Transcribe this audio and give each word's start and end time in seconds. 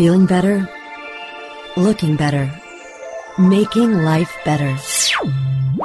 Feeling 0.00 0.24
better? 0.24 0.66
Looking 1.76 2.16
better? 2.16 2.50
Making 3.38 4.02
life 4.02 4.34
better. 4.46 4.74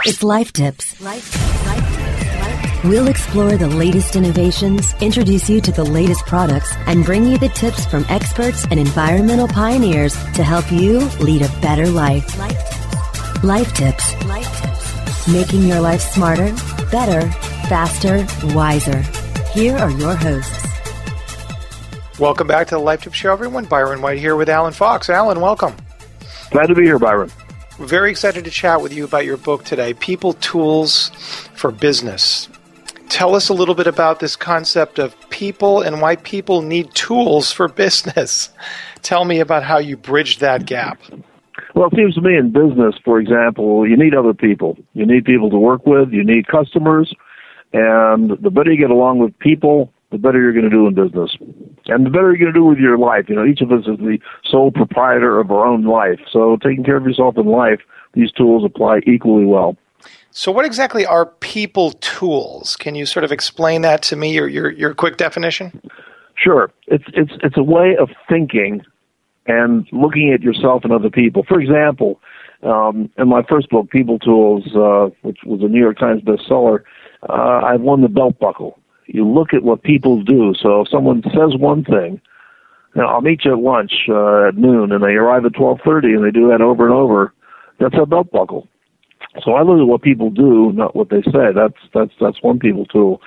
It's 0.05 0.23
Life 0.23 0.53
Tips. 0.53 1.01
Life, 1.01 1.35
life, 1.65 2.85
we'll 2.85 3.09
explore 3.09 3.57
the 3.57 3.67
latest 3.67 4.15
innovations, 4.15 4.93
introduce 5.01 5.49
you 5.49 5.59
to 5.59 5.71
the 5.73 5.83
latest 5.83 6.25
products, 6.25 6.73
and 6.87 7.03
bring 7.03 7.25
you 7.25 7.37
the 7.37 7.49
tips 7.49 7.85
from 7.85 8.05
experts 8.07 8.65
and 8.71 8.79
environmental 8.79 9.49
pioneers 9.49 10.13
to 10.35 10.43
help 10.43 10.71
you 10.71 10.99
lead 11.19 11.41
a 11.41 11.49
better 11.59 11.87
life. 11.87 12.39
Life, 12.39 13.43
life 13.43 13.73
Tips. 13.73 14.13
Life 14.27 14.61
Tips. 14.61 15.27
Making 15.27 15.63
your 15.63 15.81
life 15.81 15.99
smarter, 15.99 16.55
better, 16.89 17.29
faster, 17.67 18.25
wiser. 18.55 19.01
Here 19.51 19.75
are 19.75 19.91
your 19.91 20.15
hosts. 20.15 20.64
Welcome 22.17 22.47
back 22.47 22.67
to 22.67 22.75
the 22.75 22.79
Life 22.79 23.01
Tip 23.01 23.13
Show, 23.13 23.33
everyone. 23.33 23.65
Byron 23.65 24.01
White 24.01 24.19
here 24.19 24.37
with 24.37 24.47
Alan 24.47 24.71
Fox. 24.71 25.09
Alan, 25.09 25.41
welcome. 25.41 25.75
Glad 26.49 26.67
to 26.67 26.73
be 26.73 26.83
here, 26.83 26.97
Byron. 26.97 27.29
Very 27.77 28.09
excited 28.09 28.45
to 28.45 28.49
chat 28.49 28.79
with 28.81 28.93
you 28.93 29.03
about 29.03 29.25
your 29.25 29.35
book 29.35 29.65
today, 29.65 29.93
People 29.93 30.31
Tools 30.31 31.09
for 31.55 31.71
Business. 31.71 32.47
Tell 33.09 33.35
us 33.35 33.49
a 33.49 33.53
little 33.53 33.75
bit 33.75 33.85
about 33.85 34.21
this 34.21 34.37
concept 34.37 34.97
of 34.97 35.13
people 35.29 35.81
and 35.81 36.01
why 36.01 36.15
people 36.15 36.61
need 36.61 36.89
tools 36.95 37.51
for 37.51 37.67
business. 37.67 38.49
Tell 39.01 39.25
me 39.25 39.41
about 39.41 39.63
how 39.63 39.79
you 39.79 39.97
bridged 39.97 40.39
that 40.39 40.65
gap. 40.65 41.01
Well, 41.73 41.87
it 41.87 41.95
seems 41.97 42.15
to 42.15 42.21
me 42.21 42.37
in 42.37 42.53
business, 42.53 42.95
for 43.03 43.19
example, 43.19 43.85
you 43.85 43.97
need 43.97 44.15
other 44.15 44.33
people. 44.33 44.77
You 44.93 45.05
need 45.05 45.25
people 45.25 45.49
to 45.49 45.57
work 45.57 45.85
with, 45.85 46.13
you 46.13 46.23
need 46.23 46.47
customers, 46.47 47.13
and 47.73 48.29
the 48.41 48.49
better 48.49 48.71
you 48.71 48.79
get 48.79 48.89
along 48.89 49.19
with 49.19 49.37
people, 49.39 49.91
the 50.15 50.19
better 50.21 50.41
you're 50.41 50.53
going 50.53 50.63
to 50.63 50.69
do 50.69 50.87
in 50.87 50.93
business. 50.93 51.35
And 51.87 52.05
the 52.05 52.09
better 52.09 52.33
you're 52.33 52.37
going 52.37 52.53
to 52.53 52.59
do 52.59 52.63
with 52.63 52.77
your 52.77 52.97
life. 52.97 53.25
You 53.27 53.35
know, 53.35 53.45
each 53.45 53.59
of 53.59 53.71
us 53.71 53.81
is 53.81 53.97
the 53.97 54.17
sole 54.45 54.71
proprietor 54.71 55.39
of 55.39 55.51
our 55.51 55.65
own 55.65 55.83
life. 55.83 56.19
So 56.31 56.57
taking 56.63 56.85
care 56.85 56.95
of 56.95 57.03
yourself 57.03 57.37
in 57.37 57.45
life, 57.47 57.81
these 58.13 58.31
tools 58.31 58.63
apply 58.63 59.01
equally 59.05 59.43
well. 59.43 59.75
So, 60.31 60.51
what 60.51 60.65
exactly 60.65 61.05
are 61.05 61.25
people 61.25 61.91
tools? 61.93 62.75
Can 62.75 62.95
you 62.95 63.05
sort 63.05 63.23
of 63.23 63.31
explain 63.31 63.81
that 63.81 64.01
to 64.03 64.15
me, 64.15 64.33
your, 64.33 64.47
your, 64.47 64.71
your 64.71 64.93
quick 64.93 65.17
definition? 65.17 65.81
Sure. 66.35 66.71
It's, 66.87 67.05
it's, 67.13 67.31
it's 67.41 67.57
a 67.57 67.63
way 67.63 67.95
of 67.97 68.09
thinking 68.29 68.81
and 69.47 69.87
looking 69.91 70.33
at 70.33 70.41
yourself 70.41 70.83
and 70.83 70.91
other 70.91 71.09
people. 71.09 71.43
For 71.47 71.59
example, 71.59 72.19
um, 72.63 73.09
in 73.17 73.29
my 73.29 73.43
first 73.49 73.69
book, 73.69 73.89
People 73.89 74.19
Tools, 74.19 74.65
uh, 74.75 75.09
which 75.21 75.39
was 75.45 75.61
a 75.61 75.67
New 75.67 75.79
York 75.79 75.99
Times 75.99 76.21
bestseller, 76.21 76.83
uh, 77.29 77.61
I've 77.63 77.81
won 77.81 78.01
the 78.01 78.09
belt 78.09 78.37
buckle 78.39 78.79
you 79.07 79.27
look 79.27 79.53
at 79.53 79.63
what 79.63 79.83
people 79.83 80.21
do. 80.23 80.53
So 80.61 80.81
if 80.81 80.89
someone 80.89 81.23
says 81.23 81.57
one 81.57 81.83
thing, 81.83 82.21
you 82.95 83.01
know, 83.01 83.07
I'll 83.07 83.21
meet 83.21 83.45
you 83.45 83.53
at 83.53 83.59
lunch 83.59 83.91
uh, 84.09 84.47
at 84.47 84.57
noon, 84.57 84.91
and 84.91 85.03
they 85.03 85.13
arrive 85.13 85.45
at 85.45 85.53
twelve 85.53 85.79
thirty, 85.85 86.13
and 86.13 86.23
they 86.23 86.31
do 86.31 86.49
that 86.49 86.61
over 86.61 86.85
and 86.85 86.93
over. 86.93 87.33
That's 87.79 87.95
a 88.01 88.05
belt 88.05 88.31
buckle. 88.31 88.67
So 89.43 89.53
I 89.53 89.63
look 89.63 89.79
at 89.79 89.87
what 89.87 90.01
people 90.01 90.29
do, 90.29 90.71
not 90.71 90.95
what 90.95 91.09
they 91.09 91.21
say. 91.23 91.51
That's 91.53 91.75
that's 91.93 92.13
that's 92.21 92.41
one 92.41 92.59
people 92.59 92.85
tool. 92.85 93.21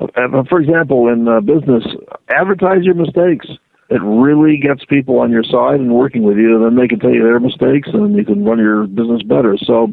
Uh, 0.00 0.44
for 0.48 0.60
example, 0.60 1.08
in 1.08 1.26
uh, 1.26 1.40
business, 1.40 1.84
advertise 2.30 2.84
your 2.84 2.94
mistakes. 2.94 3.48
It 3.90 4.02
really 4.02 4.58
gets 4.58 4.84
people 4.84 5.18
on 5.18 5.32
your 5.32 5.42
side 5.42 5.80
and 5.80 5.94
working 5.94 6.22
with 6.22 6.36
you, 6.36 6.54
and 6.54 6.64
then 6.64 6.76
they 6.76 6.86
can 6.86 7.00
tell 7.00 7.10
you 7.10 7.22
their 7.22 7.40
mistakes, 7.40 7.88
and 7.92 8.14
you 8.14 8.24
can 8.24 8.44
run 8.44 8.58
your 8.58 8.86
business 8.86 9.22
better. 9.22 9.56
So 9.58 9.92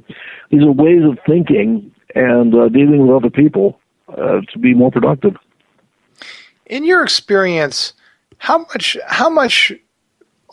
these 0.51 0.63
are 0.63 0.71
ways 0.71 1.01
of 1.03 1.17
thinking 1.25 1.91
and 2.13 2.53
uh, 2.53 2.69
dealing 2.69 3.07
with 3.07 3.15
other 3.15 3.29
people 3.29 3.79
uh, 4.09 4.41
to 4.51 4.59
be 4.59 4.73
more 4.73 4.91
productive. 4.91 5.35
In 6.65 6.83
your 6.83 7.03
experience, 7.03 7.93
how 8.37 8.59
much 8.59 8.97
how 9.07 9.29
much 9.29 9.71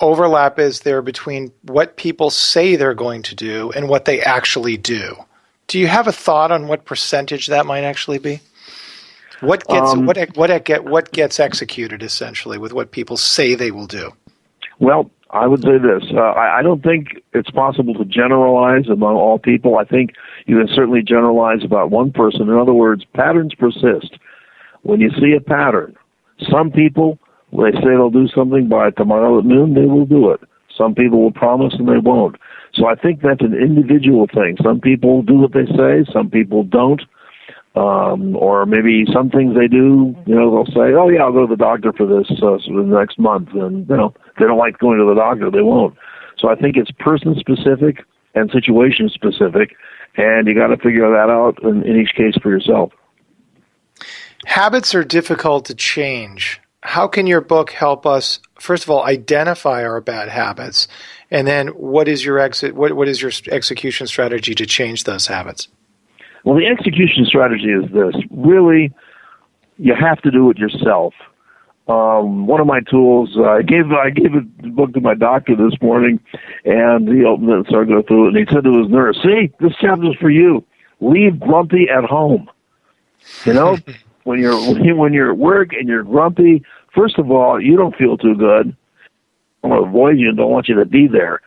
overlap 0.00 0.59
is 0.59 0.81
there 0.81 1.03
between 1.03 1.53
what 1.62 1.97
people 1.97 2.31
say 2.31 2.77
they're 2.77 2.94
going 2.94 3.22
to 3.22 3.34
do 3.34 3.70
and 3.72 3.89
what 3.89 4.05
they 4.05 4.20
actually 4.20 4.77
do? 4.77 5.17
Do 5.69 5.78
you 5.78 5.86
have 5.86 6.06
a 6.06 6.12
thought 6.12 6.50
on 6.50 6.69
what 6.69 6.84
percentage 6.84 7.47
that 7.47 7.66
might 7.66 7.84
actually 7.84 8.19
be? 8.19 8.41
What 9.41 9.66
gets 9.66 9.93
um, 9.93 10.06
what 10.06 10.19
what 10.37 10.84
what 10.84 11.12
gets 11.12 11.41
executed 11.41 12.03
essentially 12.03 12.59
with 12.59 12.72
what 12.72 12.93
people 12.93 13.16
say 13.16 13.54
they 13.54 13.71
will 13.71 13.87
do? 13.87 14.12
Well, 14.78 15.10
I 15.32 15.47
would 15.47 15.62
say 15.62 15.78
this: 15.78 16.04
uh, 16.15 16.20
I, 16.20 16.59
I 16.59 16.62
don't 16.62 16.82
think 16.82 17.22
it's 17.32 17.50
possible 17.50 17.94
to 17.94 18.04
generalize 18.04 18.88
among 18.88 19.16
all 19.16 19.38
people. 19.38 19.78
I 19.78 19.84
think 19.84 20.10
you 20.47 20.59
can 20.59 20.69
certainly 20.75 21.03
generalize 21.03 21.65
about 21.65 21.91
one 21.91 22.12
person. 22.12 22.43
In 22.43 22.56
other 22.56 22.75
words, 22.75 23.04
patterns 23.15 23.54
persist. 23.54 24.19
When 24.82 25.00
you 25.00 25.10
see 25.21 25.34
a 25.37 25.41
pattern, 25.41 25.97
some 26.50 26.71
people 26.71 27.19
they 27.53 27.72
say 27.72 27.91
they'll 27.91 28.10
do 28.10 28.28
something 28.28 28.69
by 28.69 28.91
tomorrow 28.91 29.38
at 29.38 29.44
noon, 29.44 29.75
they 29.75 29.84
will 29.84 30.06
do 30.06 30.31
it. 30.31 30.41
Some 30.76 30.94
people 30.94 31.21
will 31.21 31.32
promise 31.32 31.75
and 31.78 31.87
they 31.87 31.98
won't. 31.98 32.37
So 32.72 32.87
I 32.87 32.94
think 32.94 33.21
that's 33.21 33.42
an 33.42 33.54
individual 33.54 34.26
thing. 34.26 34.56
Some 34.62 34.81
people 34.81 35.22
do 35.22 35.34
what 35.34 35.53
they 35.53 35.66
say, 35.66 36.10
some 36.10 36.31
people 36.31 36.65
don't 36.65 37.03
um, 37.75 38.37
or 38.37 38.66
maybe 38.66 39.06
some 39.12 39.31
things 39.31 39.55
they 39.55 39.66
do, 39.66 40.15
you 40.27 40.34
know, 40.34 40.50
they'll 40.50 40.75
say, 40.75 40.93
"Oh 40.93 41.09
yeah, 41.09 41.22
I'll 41.22 41.33
go 41.33 41.47
to 41.47 41.50
the 41.50 41.56
doctor 41.56 41.93
for 41.93 42.06
this 42.06 42.31
uh, 42.43 42.59
the 42.66 42.84
next 42.87 43.19
month," 43.19 43.49
and 43.55 43.88
you 43.88 43.97
know, 43.97 44.15
they 44.38 44.44
don't 44.44 44.59
like 44.59 44.78
going 44.78 44.99
to 44.99 45.06
the 45.06 45.15
doctor, 45.15 45.50
they 45.50 45.62
won't. 45.62 45.97
So 46.38 46.49
I 46.49 46.55
think 46.55 46.77
it's 46.77 46.91
person 46.99 47.34
specific 47.38 48.05
and 48.34 48.50
situation 48.50 49.09
specific, 49.09 49.75
and 50.16 50.47
you 50.47 50.55
got 50.55 50.69
to 50.69 50.77
figure 50.77 51.10
that 51.10 51.31
out 51.31 51.62
in, 51.62 51.83
in 51.84 52.00
each 52.00 52.15
case 52.15 52.34
for 52.43 52.50
yourself. 52.50 52.93
Habits 54.44 54.94
are 54.94 55.04
difficult 55.04 55.66
to 55.66 55.75
change. 55.75 56.60
How 56.83 57.06
can 57.06 57.27
your 57.27 57.41
book 57.41 57.71
help 57.71 58.04
us? 58.04 58.41
First 58.59 58.84
of 58.84 58.91
all, 58.91 59.04
identify 59.04 59.84
our 59.84 60.00
bad 60.00 60.28
habits, 60.28 60.89
and 61.31 61.47
then 61.47 61.69
what 61.69 62.06
is 62.06 62.22
your 62.22 62.39
exit? 62.39 62.75
What 62.75 62.93
what 62.93 63.09
is 63.09 63.22
your 63.22 63.31
execution 63.50 64.06
strategy 64.06 64.54
to 64.56 64.66
change 64.66 65.04
those 65.04 65.28
habits? 65.28 65.69
Well, 66.44 66.56
the 66.56 66.66
execution 66.66 67.25
strategy 67.25 67.70
is 67.70 67.91
this: 67.92 68.14
really, 68.30 68.92
you 69.78 69.94
have 69.94 70.20
to 70.22 70.30
do 70.30 70.50
it 70.50 70.58
yourself. 70.58 71.14
Um, 71.88 72.47
one 72.47 72.60
of 72.60 72.66
my 72.66 72.80
tools, 72.80 73.30
uh, 73.36 73.44
I 73.44 73.62
gave 73.62 73.91
I 73.92 74.10
gave 74.10 74.34
a 74.34 74.41
book 74.69 74.92
to 74.94 75.00
my 75.00 75.14
doctor 75.14 75.56
this 75.56 75.80
morning, 75.82 76.20
and 76.64 77.08
he 77.08 77.25
opened 77.25 77.50
it 77.50 77.56
and 77.56 77.66
started 77.66 77.88
going 77.88 78.04
through 78.04 78.26
it, 78.26 78.28
and 78.28 78.36
he 78.36 78.54
said 78.54 78.64
to 78.64 78.78
his 78.78 78.88
nurse, 78.88 79.19
"See, 79.22 79.50
this 79.60 79.75
chapter's 79.76 80.16
for 80.16 80.30
you. 80.30 80.64
Leave 81.00 81.41
grumpy 81.41 81.88
at 81.88 82.04
home." 82.04 82.48
You 83.44 83.54
know, 83.54 83.78
when 84.24 84.41
you're 84.41 84.56
when 84.94 85.12
you're 85.12 85.32
at 85.32 85.38
work 85.38 85.72
and 85.72 85.88
you're 85.88 86.04
grumpy, 86.04 86.62
first 86.94 87.19
of 87.19 87.30
all, 87.30 87.60
you 87.60 87.76
don't 87.76 87.97
feel 87.97 88.16
too 88.16 88.36
good. 88.36 88.76
I 89.64 89.66
want 89.66 89.82
to 89.82 89.88
avoid 89.88 90.19
you 90.19 90.28
and 90.28 90.36
don't 90.36 90.50
want 90.50 90.69
you 90.69 90.76
to 90.76 90.84
be 90.84 91.06
there. 91.06 91.41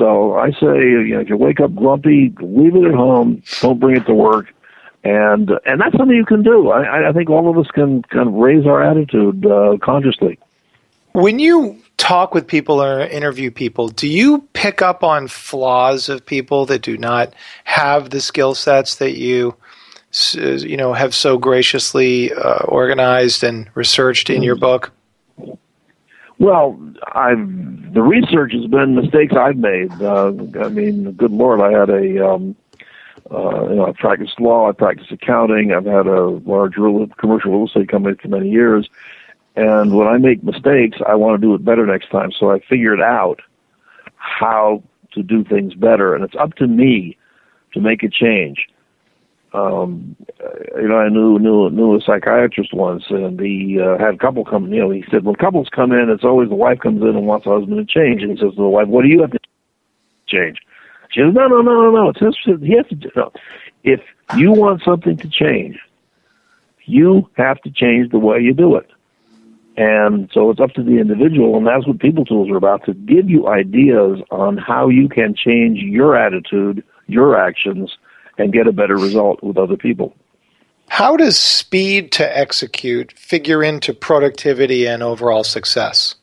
So 0.00 0.32
I 0.34 0.50
say, 0.52 0.80
you 0.80 1.10
know, 1.10 1.20
if 1.20 1.28
you 1.28 1.36
wake 1.36 1.60
up 1.60 1.74
grumpy, 1.74 2.32
leave 2.40 2.74
it 2.74 2.84
at 2.84 2.94
home. 2.94 3.42
Don't 3.60 3.78
bring 3.78 3.96
it 3.96 4.06
to 4.06 4.14
work. 4.14 4.46
And 5.04 5.50
and 5.66 5.78
that's 5.78 5.94
something 5.94 6.16
you 6.16 6.24
can 6.24 6.42
do. 6.42 6.70
I, 6.70 7.10
I 7.10 7.12
think 7.12 7.28
all 7.28 7.50
of 7.50 7.58
us 7.58 7.70
can 7.74 8.02
kind 8.04 8.26
of 8.26 8.34
raise 8.34 8.66
our 8.66 8.82
attitude 8.82 9.44
uh, 9.44 9.76
consciously. 9.82 10.38
When 11.12 11.38
you 11.38 11.76
talk 11.98 12.32
with 12.32 12.46
people 12.46 12.82
or 12.82 13.00
interview 13.00 13.50
people, 13.50 13.88
do 13.88 14.08
you 14.08 14.48
pick 14.54 14.80
up 14.80 15.04
on 15.04 15.28
flaws 15.28 16.08
of 16.08 16.24
people 16.24 16.64
that 16.66 16.80
do 16.80 16.96
not 16.96 17.34
have 17.64 18.08
the 18.08 18.22
skill 18.22 18.54
sets 18.54 18.96
that 18.96 19.18
you 19.18 19.54
you 20.34 20.78
know 20.78 20.94
have 20.94 21.14
so 21.14 21.36
graciously 21.36 22.32
uh, 22.32 22.64
organized 22.64 23.44
and 23.44 23.68
researched 23.74 24.30
in 24.30 24.42
your 24.42 24.56
book? 24.56 24.92
Well, 26.40 26.80
I've 27.12 27.92
the 27.92 28.02
research 28.02 28.52
has 28.54 28.66
been 28.66 28.94
mistakes 28.94 29.34
I've 29.38 29.58
made. 29.58 30.00
Uh, 30.00 30.32
I 30.58 30.68
mean, 30.68 31.12
good 31.12 31.32
lord, 31.32 31.60
I 31.60 31.78
had 31.78 31.90
a 31.90 32.26
um, 32.26 32.56
uh, 33.30 33.68
you 33.68 33.76
know 33.76 33.86
I 33.86 33.92
practiced 33.92 34.40
law, 34.40 34.68
I 34.68 34.72
practiced 34.72 35.12
accounting, 35.12 35.72
I've 35.72 35.84
had 35.84 36.06
a 36.06 36.28
large 36.46 36.78
real, 36.78 37.06
commercial 37.18 37.52
real 37.52 37.66
estate 37.66 37.90
company 37.90 38.16
for 38.20 38.28
many 38.28 38.48
years, 38.48 38.88
and 39.54 39.94
when 39.94 40.08
I 40.08 40.16
make 40.16 40.42
mistakes, 40.42 40.96
I 41.06 41.14
want 41.14 41.38
to 41.38 41.46
do 41.46 41.54
it 41.54 41.62
better 41.62 41.84
next 41.84 42.10
time. 42.10 42.30
So 42.32 42.50
I 42.50 42.60
figured 42.60 43.02
out 43.02 43.40
how 44.16 44.82
to 45.12 45.22
do 45.22 45.44
things 45.44 45.74
better, 45.74 46.14
and 46.14 46.24
it's 46.24 46.36
up 46.40 46.54
to 46.54 46.66
me 46.66 47.18
to 47.74 47.80
make 47.80 48.02
a 48.02 48.08
change 48.08 48.66
um, 49.52 50.16
you 50.76 50.88
know, 50.88 50.98
I 50.98 51.08
knew 51.08 51.38
knew 51.38 51.70
knew 51.70 51.96
a 51.96 52.00
psychiatrist 52.00 52.72
once, 52.72 53.04
and 53.10 53.38
he 53.40 53.80
uh, 53.80 53.98
had 53.98 54.14
a 54.14 54.18
couple 54.18 54.44
come. 54.44 54.72
You 54.72 54.80
know, 54.80 54.90
he 54.90 55.04
said 55.10 55.24
when 55.24 55.34
couples 55.34 55.68
come 55.74 55.92
in, 55.92 56.08
it's 56.08 56.24
always 56.24 56.48
the 56.48 56.54
wife 56.54 56.78
comes 56.80 57.02
in 57.02 57.08
and 57.08 57.26
wants 57.26 57.44
the 57.44 57.52
husband 57.52 57.76
to 57.76 57.84
change, 57.84 58.22
and 58.22 58.30
he 58.30 58.36
says 58.36 58.54
to 58.54 58.62
the 58.62 58.68
wife, 58.68 58.88
"What 58.88 59.02
do 59.02 59.08
you 59.08 59.20
have 59.22 59.32
to 59.32 59.38
change?" 60.28 60.58
She 61.10 61.20
says, 61.20 61.34
"No, 61.34 61.48
no, 61.48 61.62
no, 61.62 61.82
no, 61.82 61.90
no. 61.90 62.08
It's 62.10 62.20
his, 62.20 62.60
he 62.60 62.76
has 62.76 62.86
to. 62.88 63.10
No. 63.16 63.32
If 63.82 64.00
you 64.36 64.52
want 64.52 64.82
something 64.84 65.16
to 65.16 65.28
change, 65.28 65.78
you 66.84 67.28
have 67.36 67.60
to 67.62 67.70
change 67.70 68.12
the 68.12 68.18
way 68.18 68.38
you 68.40 68.54
do 68.54 68.76
it." 68.76 68.88
And 69.76 70.30
so 70.32 70.50
it's 70.50 70.60
up 70.60 70.72
to 70.74 70.82
the 70.82 70.98
individual, 70.98 71.56
and 71.56 71.66
that's 71.66 71.86
what 71.86 71.98
people 71.98 72.24
tools 72.24 72.50
are 72.50 72.56
about 72.56 72.84
to 72.84 72.94
give 72.94 73.28
you 73.28 73.48
ideas 73.48 74.20
on 74.30 74.58
how 74.58 74.88
you 74.88 75.08
can 75.08 75.34
change 75.34 75.78
your 75.78 76.16
attitude, 76.16 76.84
your 77.06 77.36
actions, 77.36 77.96
and 78.40 78.52
get 78.52 78.66
a 78.66 78.72
better 78.72 78.96
result 78.96 79.42
with 79.42 79.58
other 79.58 79.76
people. 79.76 80.14
How 80.88 81.16
does 81.16 81.38
speed 81.38 82.10
to 82.12 82.38
execute 82.38 83.12
figure 83.12 83.62
into 83.62 83.94
productivity 83.94 84.86
and 84.86 85.02
overall 85.02 85.44
success? 85.44 86.16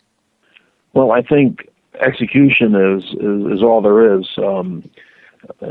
Well, 0.93 1.11
I 1.11 1.21
think 1.21 1.69
execution 2.01 2.75
is 2.75 3.03
is, 3.13 3.57
is 3.57 3.63
all 3.63 3.81
there 3.81 4.17
is. 4.17 4.27
Um, 4.37 4.89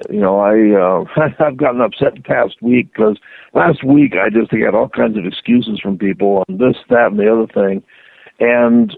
you 0.09 0.21
know, 0.21 0.39
I 0.39 0.55
uh, 0.81 1.31
I've 1.45 1.57
gotten 1.57 1.81
upset 1.81 2.15
the 2.15 2.23
past 2.23 2.63
week 2.63 2.93
because 2.93 3.19
last 3.53 3.85
week 3.85 4.15
I 4.15 4.31
just 4.31 4.51
got 4.51 4.75
all 4.75 4.89
kinds 4.89 5.19
of 5.19 5.27
excuses 5.27 5.81
from 5.81 5.99
people 5.99 6.45
on 6.49 6.57
this, 6.57 6.77
that, 6.89 7.09
and 7.09 7.19
the 7.19 7.31
other 7.31 7.47
thing, 7.53 7.83
and 8.41 8.97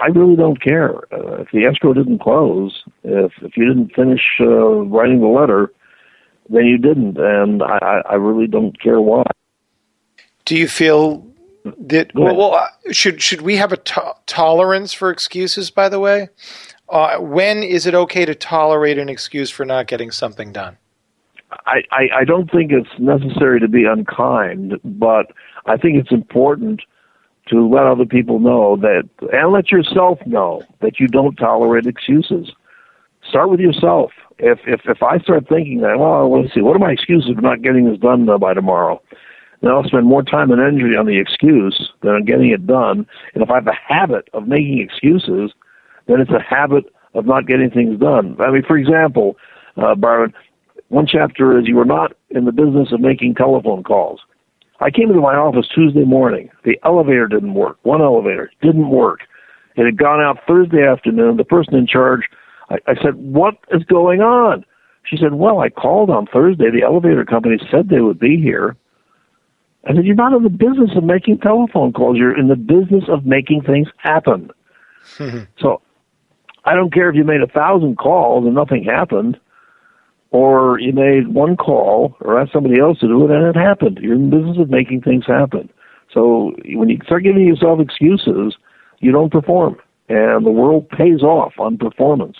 I 0.00 0.06
really 0.06 0.36
don't 0.36 0.62
care 0.62 0.98
uh, 1.12 1.42
if 1.42 1.48
the 1.52 1.64
escrow 1.64 1.94
didn't 1.94 2.20
close. 2.20 2.84
If 3.02 3.32
if 3.42 3.56
you 3.56 3.66
didn't 3.66 3.94
finish 3.94 4.22
uh, 4.40 4.44
writing 4.46 5.20
the 5.20 5.26
letter, 5.26 5.72
then 6.48 6.66
you 6.66 6.78
didn't, 6.78 7.18
and 7.18 7.62
I 7.62 8.02
I 8.08 8.14
really 8.14 8.46
don't 8.46 8.78
care 8.80 9.00
why. 9.00 9.24
Do 10.44 10.56
you 10.56 10.68
feel 10.68 11.26
that 11.78 12.14
well, 12.14 12.36
well, 12.36 12.54
uh, 12.54 12.68
should 12.92 13.22
should 13.22 13.42
we 13.42 13.56
have 13.56 13.72
a 13.72 13.78
to- 13.78 14.14
tolerance 14.26 14.92
for 14.92 15.10
excuses? 15.10 15.70
By 15.70 15.88
the 15.88 16.00
way, 16.00 16.28
uh, 16.88 17.18
when 17.18 17.62
is 17.62 17.86
it 17.86 17.94
okay 17.94 18.24
to 18.24 18.34
tolerate 18.34 18.98
an 18.98 19.08
excuse 19.08 19.50
for 19.50 19.64
not 19.64 19.86
getting 19.86 20.10
something 20.10 20.52
done? 20.52 20.76
I, 21.66 21.82
I, 21.92 22.08
I 22.20 22.24
don't 22.24 22.50
think 22.50 22.72
it's 22.72 22.98
necessary 22.98 23.60
to 23.60 23.68
be 23.68 23.84
unkind, 23.84 24.78
but 24.84 25.30
I 25.66 25.76
think 25.76 25.96
it's 25.96 26.10
important 26.10 26.82
to 27.48 27.68
let 27.68 27.84
other 27.84 28.06
people 28.06 28.40
know 28.40 28.76
that, 28.76 29.08
and 29.32 29.52
let 29.52 29.70
yourself 29.70 30.18
know 30.26 30.62
that 30.80 30.98
you 30.98 31.06
don't 31.06 31.36
tolerate 31.36 31.86
excuses. 31.86 32.50
Start 33.28 33.50
with 33.50 33.60
yourself. 33.60 34.12
If 34.38 34.60
if 34.66 34.80
if 34.84 35.02
I 35.02 35.18
start 35.18 35.48
thinking 35.48 35.80
that, 35.80 35.98
well, 35.98 36.40
let's 36.40 36.52
see, 36.54 36.60
what 36.60 36.76
are 36.76 36.80
my 36.80 36.90
excuses 36.92 37.32
for 37.34 37.40
not 37.40 37.62
getting 37.62 37.88
this 37.88 37.98
done 37.98 38.26
by 38.40 38.54
tomorrow? 38.54 39.00
Then 39.60 39.70
I'll 39.70 39.84
spend 39.84 40.06
more 40.06 40.22
time 40.22 40.50
and 40.50 40.60
energy 40.60 40.96
on 40.96 41.06
the 41.06 41.18
excuse 41.18 41.90
than 42.02 42.12
on 42.12 42.24
getting 42.24 42.50
it 42.50 42.66
done. 42.66 43.06
And 43.34 43.42
if 43.42 43.50
I 43.50 43.54
have 43.54 43.66
a 43.66 43.72
habit 43.72 44.28
of 44.32 44.46
making 44.46 44.80
excuses, 44.80 45.52
then 46.06 46.20
it's 46.20 46.30
a 46.30 46.42
habit 46.42 46.84
of 47.14 47.26
not 47.26 47.46
getting 47.46 47.70
things 47.70 47.98
done. 47.98 48.36
I 48.40 48.50
mean, 48.50 48.64
for 48.66 48.76
example, 48.76 49.36
uh, 49.76 49.94
Byron, 49.94 50.34
one 50.88 51.06
chapter 51.06 51.58
is 51.58 51.66
you 51.66 51.78
are 51.80 51.86
not 51.86 52.12
in 52.30 52.44
the 52.44 52.52
business 52.52 52.92
of 52.92 53.00
making 53.00 53.36
telephone 53.36 53.82
calls. 53.82 54.20
I 54.80 54.90
came 54.90 55.08
into 55.08 55.22
my 55.22 55.34
office 55.34 55.66
Tuesday 55.74 56.04
morning. 56.04 56.50
The 56.64 56.78
elevator 56.84 57.28
didn't 57.28 57.54
work. 57.54 57.78
One 57.84 58.02
elevator 58.02 58.50
didn't 58.60 58.90
work. 58.90 59.20
It 59.76 59.84
had 59.84 59.96
gone 59.96 60.20
out 60.20 60.38
Thursday 60.46 60.86
afternoon. 60.86 61.36
The 61.36 61.44
person 61.44 61.74
in 61.74 61.86
charge, 61.86 62.22
I, 62.70 62.76
I 62.86 62.94
said, 63.02 63.14
What 63.14 63.54
is 63.70 63.84
going 63.84 64.20
on? 64.20 64.64
She 65.04 65.16
said, 65.16 65.34
Well, 65.34 65.60
I 65.60 65.68
called 65.68 66.10
on 66.10 66.26
Thursday. 66.26 66.70
The 66.70 66.82
elevator 66.82 67.24
company 67.24 67.58
said 67.70 67.88
they 67.88 68.00
would 68.00 68.18
be 68.18 68.40
here. 68.40 68.76
I 69.86 69.94
said, 69.94 70.04
You're 70.04 70.14
not 70.14 70.32
in 70.32 70.42
the 70.42 70.50
business 70.50 70.90
of 70.96 71.04
making 71.04 71.38
telephone 71.38 71.92
calls. 71.92 72.16
You're 72.16 72.38
in 72.38 72.48
the 72.48 72.56
business 72.56 73.04
of 73.08 73.26
making 73.26 73.62
things 73.62 73.88
happen. 73.98 74.50
so 75.58 75.82
I 76.64 76.74
don't 76.74 76.92
care 76.92 77.10
if 77.10 77.16
you 77.16 77.24
made 77.24 77.42
a 77.42 77.46
thousand 77.46 77.98
calls 77.98 78.46
and 78.46 78.54
nothing 78.54 78.84
happened, 78.84 79.38
or 80.30 80.80
you 80.80 80.92
made 80.92 81.28
one 81.28 81.56
call 81.56 82.16
or 82.20 82.40
asked 82.40 82.52
somebody 82.52 82.80
else 82.80 82.98
to 83.00 83.06
do 83.06 83.24
it 83.24 83.30
and 83.30 83.46
it 83.46 83.58
happened. 83.58 83.98
You're 84.00 84.14
in 84.14 84.30
the 84.30 84.36
business 84.36 84.58
of 84.58 84.70
making 84.70 85.02
things 85.02 85.26
happen. 85.26 85.70
So 86.12 86.52
when 86.74 86.88
you 86.88 86.98
start 87.04 87.24
giving 87.24 87.46
yourself 87.46 87.80
excuses, 87.80 88.56
you 89.00 89.12
don't 89.12 89.30
perform. 89.30 89.76
And 90.08 90.44
the 90.44 90.50
world 90.50 90.88
pays 90.88 91.22
off 91.22 91.54
on 91.58 91.76
performance. 91.76 92.36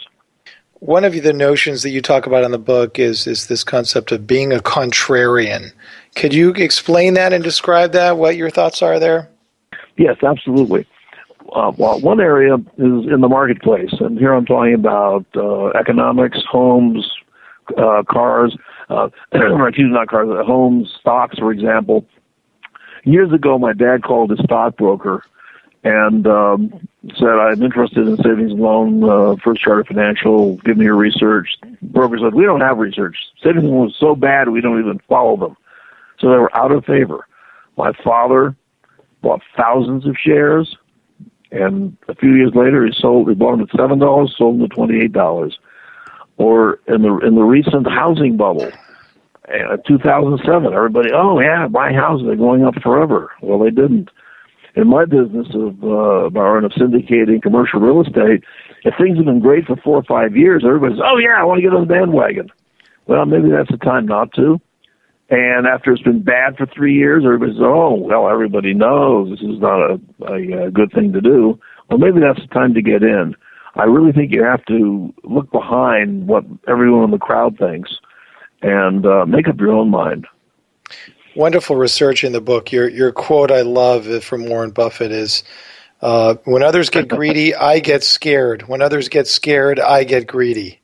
One 0.84 1.06
of 1.06 1.14
the 1.14 1.32
notions 1.32 1.82
that 1.82 1.90
you 1.92 2.02
talk 2.02 2.26
about 2.26 2.44
in 2.44 2.50
the 2.50 2.58
book 2.58 2.98
is 2.98 3.26
is 3.26 3.46
this 3.46 3.64
concept 3.64 4.12
of 4.12 4.26
being 4.26 4.52
a 4.52 4.58
contrarian. 4.58 5.72
Could 6.14 6.34
you 6.34 6.50
explain 6.50 7.14
that 7.14 7.32
and 7.32 7.42
describe 7.42 7.92
that? 7.92 8.18
What 8.18 8.36
your 8.36 8.50
thoughts 8.50 8.82
are 8.82 9.00
there? 9.00 9.30
Yes, 9.96 10.18
absolutely. 10.22 10.86
Uh, 11.54 11.72
well, 11.78 11.98
one 12.00 12.20
area 12.20 12.56
is 12.56 13.06
in 13.10 13.22
the 13.22 13.28
marketplace, 13.28 13.94
and 13.98 14.18
here 14.18 14.34
I'm 14.34 14.44
talking 14.44 14.74
about 14.74 15.24
uh, 15.34 15.68
economics, 15.68 16.40
homes, 16.50 17.10
uh, 17.78 18.02
cars, 18.06 18.54
uh, 18.90 19.08
excuse 19.32 19.90
not 19.90 20.08
cars, 20.08 20.28
uh, 20.28 20.44
homes, 20.44 20.94
stocks, 21.00 21.38
for 21.38 21.50
example. 21.50 22.04
Years 23.04 23.32
ago, 23.32 23.58
my 23.58 23.72
dad 23.72 24.02
called 24.02 24.32
a 24.32 24.42
stockbroker 24.42 25.24
and 25.82 26.26
um, 26.26 26.88
said, 27.18 27.28
I'm 27.28 27.62
interested 27.62 28.06
in 28.06 28.16
savings 28.18 28.52
and 28.52 28.60
loan, 28.60 29.04
uh, 29.04 29.36
First 29.42 29.62
Charter 29.62 29.84
Financial, 29.84 30.56
give 30.58 30.76
me 30.76 30.86
your 30.86 30.96
research. 30.96 31.48
Broker 31.82 32.18
said, 32.18 32.34
we 32.34 32.44
don't 32.44 32.60
have 32.60 32.78
research. 32.78 33.16
Savings 33.42 33.64
and 33.64 33.72
loan 33.72 33.86
was 33.86 33.96
so 33.98 34.14
bad 34.14 34.48
we 34.48 34.60
don't 34.60 34.80
even 34.80 35.00
follow 35.08 35.36
them. 35.36 35.56
So 36.18 36.30
they 36.30 36.36
were 36.36 36.54
out 36.56 36.72
of 36.72 36.84
favor. 36.84 37.26
My 37.76 37.92
father 38.04 38.56
bought 39.22 39.42
thousands 39.56 40.06
of 40.06 40.16
shares, 40.16 40.76
and 41.50 41.96
a 42.08 42.14
few 42.14 42.34
years 42.34 42.52
later 42.54 42.84
he 42.86 42.92
sold, 42.96 43.28
he 43.28 43.34
bought 43.34 43.52
them 43.52 43.62
at 43.62 43.68
$7, 43.70 44.36
sold 44.36 44.58
them 44.58 44.64
at 44.64 44.70
$28 44.70 45.52
or 46.36 46.80
in 46.88 47.02
the 47.02 47.18
in 47.18 47.34
the 47.34 47.42
recent 47.42 47.86
housing 47.88 48.36
bubble, 48.36 48.70
uh, 49.48 49.76
2007. 49.86 50.72
Everybody, 50.72 51.10
oh 51.12 51.38
yeah, 51.40 51.68
buy 51.68 51.92
houses 51.92 52.26
they're 52.26 52.36
going 52.36 52.64
up 52.64 52.74
forever. 52.82 53.30
Well, 53.40 53.58
they 53.58 53.70
didn't. 53.70 54.10
In 54.76 54.88
my 54.88 55.04
business 55.04 55.46
of 55.54 55.84
uh, 55.84 56.30
borrowing 56.30 56.64
of 56.64 56.72
syndicating 56.72 57.40
commercial 57.40 57.78
real 57.78 58.02
estate, 58.02 58.42
if 58.84 58.94
things 58.98 59.16
have 59.16 59.26
been 59.26 59.38
great 59.38 59.66
for 59.66 59.76
four 59.76 59.96
or 59.96 60.02
five 60.02 60.36
years, 60.36 60.64
everybody's, 60.66 60.98
oh 60.98 61.16
yeah, 61.18 61.38
I 61.38 61.44
want 61.44 61.58
to 61.58 61.62
get 61.62 61.72
on 61.72 61.86
the 61.86 61.94
bandwagon. 61.94 62.50
Well, 63.06 63.24
maybe 63.24 63.50
that's 63.50 63.70
the 63.70 63.76
time 63.76 64.06
not 64.06 64.32
to. 64.34 64.60
And 65.30 65.66
after 65.66 65.92
it's 65.92 66.02
been 66.02 66.22
bad 66.22 66.56
for 66.56 66.66
three 66.66 66.94
years, 66.94 67.22
everybody's, 67.24 67.60
oh 67.60 67.94
well, 67.94 68.28
everybody 68.28 68.74
knows 68.74 69.30
this 69.30 69.40
is 69.40 69.60
not 69.60 69.78
a, 69.78 70.00
a, 70.26 70.66
a 70.66 70.70
good 70.70 70.92
thing 70.92 71.12
to 71.12 71.20
do. 71.20 71.58
Well, 71.88 71.98
maybe 71.98 72.20
that's 72.20 72.40
the 72.40 72.52
time 72.52 72.74
to 72.74 72.82
get 72.82 73.02
in. 73.02 73.36
I 73.76 73.84
really 73.84 74.12
think 74.12 74.32
you 74.32 74.42
have 74.42 74.64
to 74.66 75.12
look 75.24 75.50
behind 75.50 76.26
what 76.26 76.44
everyone 76.68 77.04
in 77.04 77.10
the 77.10 77.18
crowd 77.18 77.58
thinks 77.58 77.90
and 78.62 79.04
uh, 79.06 79.26
make 79.26 79.48
up 79.48 79.58
your 79.58 79.72
own 79.72 79.90
mind. 79.90 80.26
Wonderful 81.36 81.76
research 81.76 82.24
in 82.24 82.32
the 82.32 82.40
book. 82.40 82.72
Your 82.72 82.88
your 82.88 83.12
quote 83.12 83.50
I 83.50 83.62
love 83.62 84.22
from 84.22 84.46
Warren 84.46 84.70
Buffett 84.70 85.12
is, 85.12 85.42
uh, 86.00 86.36
"When 86.44 86.62
others 86.62 86.90
get 86.90 87.08
greedy, 87.08 87.54
I 87.72 87.80
get 87.80 88.04
scared. 88.04 88.62
When 88.68 88.82
others 88.82 89.08
get 89.08 89.26
scared, 89.26 89.80
I 89.80 90.04
get 90.04 90.26
greedy." 90.26 90.80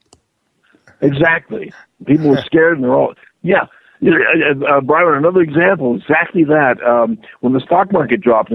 Exactly. 1.00 1.72
People 2.04 2.36
are 2.36 2.44
scared, 2.44 2.74
and 2.74 2.84
they're 2.84 2.94
all 2.94 3.14
yeah. 3.42 3.66
Uh, 4.02 4.64
uh, 4.66 4.80
Byron, 4.80 5.18
another 5.18 5.42
example, 5.42 5.96
exactly 5.96 6.44
that. 6.44 6.82
Um, 6.82 7.18
when 7.40 7.52
the 7.52 7.60
stock 7.60 7.92
market 7.92 8.22
dropped 8.22 8.50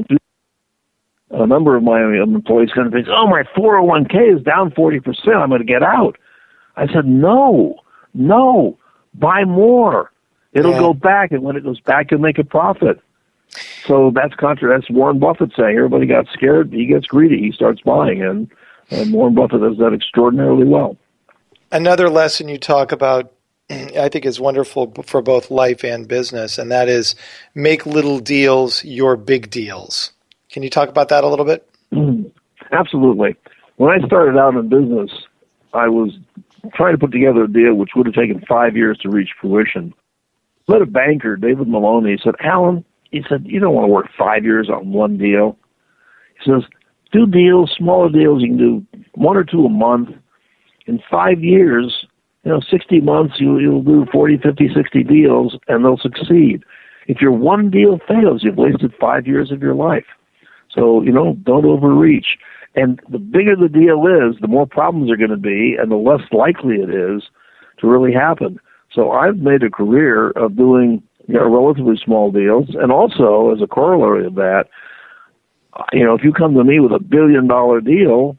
a 1.31 1.47
number 1.47 1.75
of 1.75 1.83
my 1.83 2.01
employees 2.01 2.69
kind 2.73 2.87
of 2.87 2.93
think, 2.93 3.07
oh, 3.09 3.27
my 3.27 3.43
401k 3.55 4.37
is 4.37 4.43
down 4.43 4.71
40%. 4.71 5.35
I'm 5.35 5.49
going 5.49 5.59
to 5.59 5.65
get 5.65 5.83
out. 5.83 6.17
I 6.75 6.87
said, 6.87 7.05
no, 7.05 7.75
no, 8.13 8.77
buy 9.13 9.43
more. 9.43 10.11
It'll 10.55 10.71
yeah. 10.71 10.79
go 10.79 10.93
back, 10.93 11.31
and 11.31 11.43
when 11.43 11.57
it 11.57 11.63
goes 11.63 11.81
back, 11.81 12.09
you'll 12.09 12.21
make 12.21 12.39
a 12.39 12.43
profit. 12.43 12.99
So 13.85 14.11
that's 14.15 14.33
contra. 14.35 14.69
That's 14.69 14.89
Warren 14.89 15.19
Buffett 15.19 15.51
saying. 15.55 15.75
Everybody 15.77 16.07
got 16.07 16.27
scared. 16.33 16.73
He 16.73 16.85
gets 16.85 17.05
greedy. 17.05 17.39
He 17.39 17.51
starts 17.51 17.81
buying, 17.81 18.23
and, 18.23 18.49
and 18.89 19.13
Warren 19.13 19.35
Buffett 19.35 19.61
does 19.61 19.77
that 19.77 19.93
extraordinarily 19.93 20.63
well. 20.63 20.97
Another 21.73 22.09
lesson 22.09 22.47
you 22.47 22.57
talk 22.57 22.93
about, 22.93 23.33
I 23.69 24.07
think, 24.07 24.25
is 24.25 24.39
wonderful 24.39 24.93
for 25.05 25.21
both 25.21 25.51
life 25.51 25.83
and 25.83 26.07
business, 26.07 26.57
and 26.57 26.71
that 26.71 26.87
is 26.87 27.15
make 27.53 27.85
little 27.85 28.19
deals 28.19 28.83
your 28.85 29.17
big 29.17 29.49
deals. 29.49 30.13
Can 30.49 30.63
you 30.63 30.69
talk 30.69 30.87
about 30.87 31.09
that 31.09 31.25
a 31.25 31.27
little 31.27 31.45
bit? 31.45 31.69
Mm, 31.91 32.31
absolutely. 32.71 33.35
When 33.75 33.91
I 33.91 34.05
started 34.07 34.39
out 34.39 34.55
in 34.55 34.69
business, 34.69 35.11
I 35.73 35.89
was 35.89 36.17
trying 36.73 36.93
to 36.93 36.97
put 36.97 37.11
together 37.11 37.43
a 37.43 37.51
deal 37.51 37.73
which 37.73 37.89
would 37.95 38.05
have 38.05 38.15
taken 38.15 38.39
five 38.47 38.77
years 38.77 38.97
to 38.99 39.09
reach 39.09 39.31
fruition. 39.39 39.93
Let 40.67 40.81
a 40.81 40.85
banker, 40.85 41.35
David 41.35 41.67
Maloney, 41.67 42.17
said, 42.23 42.35
Alan, 42.39 42.83
he 43.11 43.23
said, 43.29 43.45
you 43.45 43.59
don't 43.59 43.73
want 43.73 43.85
to 43.85 43.91
work 43.91 44.07
five 44.17 44.43
years 44.43 44.69
on 44.69 44.91
one 44.91 45.17
deal. 45.17 45.57
He 46.39 46.51
says, 46.51 46.63
do 47.11 47.25
deals, 47.25 47.71
smaller 47.77 48.09
deals. 48.09 48.41
You 48.41 48.49
can 48.49 48.57
do 48.57 48.85
one 49.13 49.37
or 49.37 49.43
two 49.43 49.65
a 49.65 49.69
month. 49.69 50.09
In 50.87 50.99
five 51.09 51.43
years, 51.43 52.05
you 52.43 52.51
know, 52.51 52.61
60 52.69 53.01
months, 53.01 53.35
you, 53.39 53.59
you'll 53.59 53.83
do 53.83 54.05
40, 54.11 54.37
50, 54.37 54.69
60 54.75 55.03
deals, 55.03 55.57
and 55.67 55.83
they'll 55.83 55.97
succeed. 55.97 56.63
If 57.07 57.21
your 57.21 57.31
one 57.31 57.69
deal 57.69 57.99
fails, 58.07 58.43
you've 58.43 58.57
wasted 58.57 58.93
five 58.99 59.27
years 59.27 59.51
of 59.51 59.61
your 59.61 59.75
life. 59.75 60.05
So, 60.71 61.01
you 61.01 61.11
know, 61.11 61.37
don't 61.43 61.65
overreach. 61.65 62.37
And 62.75 62.99
the 63.09 63.19
bigger 63.19 63.55
the 63.55 63.69
deal 63.69 64.05
is, 64.05 64.39
the 64.41 64.47
more 64.47 64.67
problems 64.67 65.09
are 65.09 65.15
going 65.15 65.29
to 65.29 65.37
be, 65.37 65.75
and 65.79 65.89
the 65.91 65.95
less 65.95 66.21
likely 66.31 66.75
it 66.75 66.89
is 66.89 67.23
to 67.79 67.87
really 67.87 68.13
happen. 68.13 68.59
So 68.95 69.11
I've 69.11 69.37
made 69.37 69.61
a 69.61 69.69
career 69.69 70.31
of 70.31 70.55
doing 70.55 71.03
you 71.27 71.35
know, 71.35 71.49
relatively 71.49 71.97
small 72.03 72.31
deals, 72.31 72.69
and 72.75 72.91
also 72.91 73.53
as 73.53 73.61
a 73.61 73.67
corollary 73.67 74.25
of 74.25 74.35
that, 74.35 74.65
you 75.91 76.05
know, 76.05 76.15
if 76.15 76.23
you 76.23 76.31
come 76.31 76.53
to 76.53 76.63
me 76.63 76.79
with 76.79 76.93
a 76.93 76.99
billion 76.99 77.47
dollar 77.47 77.81
deal 77.81 78.37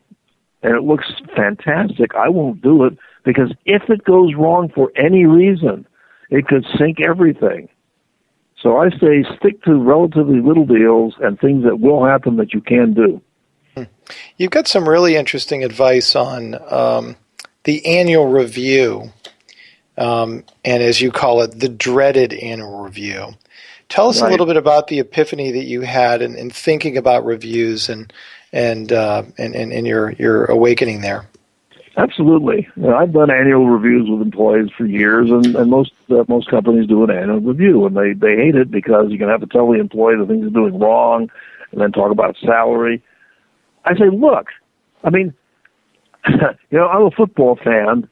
and 0.63 0.75
it 0.75 0.83
looks 0.83 1.07
fantastic, 1.35 2.15
I 2.15 2.29
won't 2.31 2.63
do 2.63 2.85
it 2.85 2.97
because 3.25 3.53
if 3.67 3.91
it 3.91 4.05
goes 4.05 4.35
wrong 4.35 4.71
for 4.75 4.91
any 4.97 5.27
reason, 5.27 5.87
it 6.31 6.47
could 6.47 6.65
sink 6.79 7.01
everything. 7.01 7.69
So 8.63 8.79
I 8.79 8.89
say 8.91 9.25
stick 9.39 9.63
to 9.65 9.75
relatively 9.75 10.41
little 10.41 10.65
deals 10.65 11.15
and 11.21 11.39
things 11.39 11.65
that 11.65 11.81
will 11.81 12.05
happen 12.05 12.37
that 12.37 12.55
you 12.55 12.61
can 12.61 12.95
do. 12.95 13.21
You've 14.39 14.51
got 14.51 14.67
some 14.67 14.89
really 14.89 15.17
interesting 15.17 15.63
advice 15.63 16.17
on 16.17 16.57
um, 16.73 17.17
the 17.65 17.85
annual 17.85 18.29
review, 18.29 19.13
um, 19.99 20.45
and 20.65 20.83
as 20.83 21.01
you 21.01 21.11
call 21.11 21.43
it, 21.43 21.59
the 21.59 21.69
dreaded 21.69 22.33
annual 22.35 22.83
review. 22.83 23.35
Tell 23.89 24.09
us 24.09 24.21
right. 24.21 24.29
a 24.29 24.31
little 24.31 24.47
bit 24.47 24.57
about 24.57 24.89
the 24.89 24.99
epiphany 24.99 25.53
that 25.53 25.65
you 25.65 25.83
had 25.83 26.21
in, 26.21 26.35
in 26.37 26.51
thinking 26.51 26.97
about 26.97 27.25
reviews 27.25 27.89
and 27.89 28.13
and, 28.53 28.93
uh, 28.93 29.23
and 29.39 29.55
and 29.55 29.73
and 29.73 29.87
your 29.87 30.13
your 30.13 30.47
awakening 30.47 31.03
there. 31.03 31.27
Absolutely. 31.99 32.69
You 32.77 32.83
know, 32.83 32.97
I've 32.97 33.13
done 33.13 33.31
annual 33.31 33.71
reviews 33.71 34.09
with 34.11 34.21
employees 34.21 34.69
for 34.77 34.85
years, 34.85 35.31
and, 35.31 35.57
and 35.57 35.71
most 35.71 35.93
uh, 36.11 36.25
most 36.29 36.51
companies 36.51 36.87
do 36.87 37.03
an 37.05 37.11
annual 37.11 37.41
review, 37.41 37.87
and 37.87 37.97
they 37.97 38.13
they 38.13 38.37
hate 38.37 38.55
it 38.55 38.71
because 38.71 39.07
you're 39.09 39.19
going 39.19 39.29
to 39.29 39.39
have 39.39 39.41
to 39.41 39.47
tell 39.47 39.71
the 39.71 39.81
employee 39.81 40.17
the 40.19 40.27
things 40.27 40.45
he's 40.45 40.53
doing 40.53 40.79
wrong, 40.79 41.31
and 41.73 41.81
then 41.81 41.93
talk 41.93 42.11
about 42.11 42.37
salary. 42.45 43.03
I 43.87 43.97
say, 43.97 44.11
look, 44.13 44.49
I 45.05 45.11
mean, 45.11 45.33
you 46.29 46.79
know, 46.79 46.89
I'm 46.89 47.07
a 47.07 47.11
football 47.11 47.57
fan, 47.57 48.09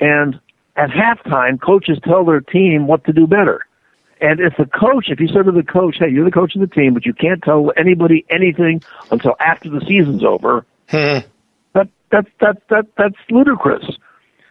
and 0.00 0.40
at 0.76 0.90
halftime, 0.90 1.60
coaches 1.60 1.98
tell 2.04 2.24
their 2.24 2.40
team 2.40 2.86
what 2.86 3.04
to 3.04 3.12
do 3.12 3.26
better. 3.26 3.66
And 4.20 4.40
if 4.40 4.54
the 4.56 4.66
coach, 4.66 5.06
if 5.08 5.20
you 5.20 5.28
said 5.28 5.46
to 5.46 5.52
the 5.52 5.64
coach, 5.64 5.96
"Hey, 5.98 6.10
you're 6.10 6.24
the 6.24 6.30
coach 6.30 6.54
of 6.54 6.60
the 6.60 6.68
team, 6.68 6.94
but 6.94 7.04
you 7.04 7.12
can't 7.12 7.42
tell 7.42 7.72
anybody 7.76 8.24
anything 8.30 8.82
until 9.10 9.34
after 9.40 9.68
the 9.68 9.80
season's 9.80 10.24
over," 10.24 10.64
hmm. 10.88 11.18
that 11.74 11.88
that 12.10 12.26
that 12.40 12.62
that 12.68 12.86
that's 12.96 13.16
ludicrous. 13.30 13.84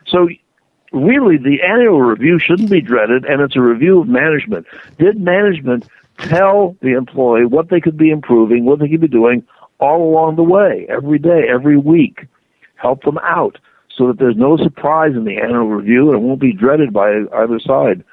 So 0.07 0.27
really 0.91 1.37
the 1.37 1.59
annual 1.65 2.01
review 2.01 2.37
shouldn't 2.37 2.69
be 2.69 2.81
dreaded 2.81 3.23
and 3.23 3.41
it's 3.41 3.55
a 3.55 3.61
review 3.61 4.01
of 4.01 4.07
management. 4.07 4.67
Did 4.99 5.19
management 5.19 5.87
tell 6.17 6.75
the 6.81 6.93
employee 6.97 7.45
what 7.45 7.69
they 7.69 7.79
could 7.79 7.97
be 7.97 8.09
improving, 8.09 8.65
what 8.65 8.79
they 8.79 8.89
could 8.89 9.01
be 9.01 9.07
doing 9.07 9.43
all 9.79 10.03
along 10.03 10.35
the 10.35 10.43
way, 10.43 10.85
every 10.89 11.17
day, 11.17 11.43
every 11.49 11.77
week? 11.77 12.27
Help 12.75 13.03
them 13.03 13.17
out 13.19 13.57
so 14.01 14.08
that 14.08 14.17
there's 14.17 14.36
no 14.36 14.58
surprise 14.58 15.12
in 15.15 15.25
the 15.25 15.38
annual 15.38 15.67
review 15.67 16.08
and 16.08 16.15
it 16.15 16.22
won't 16.22 16.41
be 16.41 16.53
dreaded 16.53 16.91
by 16.91 17.22
either 17.36 17.60
side. 17.60 18.03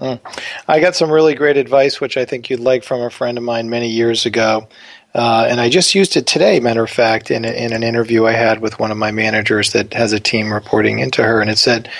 Mm. 0.00 0.20
I 0.68 0.78
got 0.78 0.94
some 0.94 1.10
really 1.10 1.34
great 1.34 1.56
advice, 1.56 2.00
which 2.00 2.16
I 2.16 2.24
think 2.24 2.48
you'd 2.48 2.60
like 2.60 2.84
from 2.84 3.00
a 3.00 3.10
friend 3.10 3.36
of 3.36 3.42
mine 3.42 3.68
many 3.68 3.88
years 3.88 4.24
ago. 4.24 4.68
Uh, 5.16 5.48
and 5.50 5.60
I 5.60 5.68
just 5.68 5.96
used 5.96 6.16
it 6.16 6.28
today, 6.28 6.60
matter 6.60 6.84
of 6.84 6.90
fact, 6.90 7.32
in, 7.32 7.44
a, 7.44 7.48
in 7.50 7.72
an 7.72 7.82
interview 7.82 8.24
I 8.24 8.34
had 8.34 8.60
with 8.60 8.78
one 8.78 8.92
of 8.92 8.98
my 8.98 9.10
managers 9.10 9.72
that 9.72 9.94
has 9.94 10.12
a 10.12 10.20
team 10.20 10.52
reporting 10.52 11.00
into 11.00 11.24
her. 11.24 11.40
And 11.40 11.50
it 11.50 11.58
said, 11.58 11.90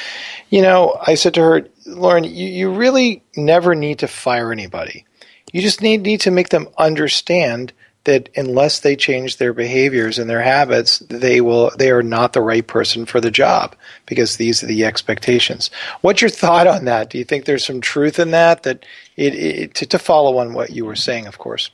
you 0.51 0.63
know, 0.63 0.97
I 1.05 1.17
said 1.17 1.35
to 1.35 1.41
her, 1.41 1.67
Lauren, 1.85 2.23
you, 2.23 2.47
you 2.47 2.73
really 2.73 3.25
never 3.37 3.75
need 3.75 3.99
to 4.01 4.07
fire 4.07 4.53
anybody. 4.53 5.05
You 5.53 5.63
just 5.63 5.83
need, 5.83 6.03
need 6.03 6.21
to 6.21 6.31
make 6.31 6.51
them 6.51 6.69
understand 6.79 7.73
that 8.07 8.29
unless 8.35 8.81
they 8.81 8.97
change 8.97 9.37
their 9.37 9.53
behaviors 9.53 10.19
and 10.19 10.29
their 10.29 10.43
habits, 10.43 11.01
they 11.11 11.41
will 11.41 11.71
they 11.79 11.91
are 11.91 12.03
not 12.03 12.33
the 12.33 12.41
right 12.41 12.67
person 12.67 13.07
for 13.07 13.21
the 13.21 13.31
job 13.31 13.77
because 14.07 14.37
these 14.37 14.63
are 14.63 14.67
the 14.67 14.85
expectations. 14.85 15.71
What's 16.01 16.23
your 16.23 16.31
thought 16.31 16.67
on 16.67 16.87
that? 16.87 17.11
Do 17.11 17.19
you 17.19 17.25
think 17.25 17.45
there's 17.45 17.65
some 17.65 17.81
truth 17.81 18.19
in 18.19 18.31
that? 18.31 18.63
That 18.63 18.87
it, 19.17 19.35
it 19.35 19.75
to, 19.75 19.87
to 19.87 19.99
follow 19.99 20.39
on 20.39 20.55
what 20.55 20.71
you 20.71 20.85
were 20.85 20.97
saying, 20.97 21.27
of 21.27 21.39
course. 21.39 21.71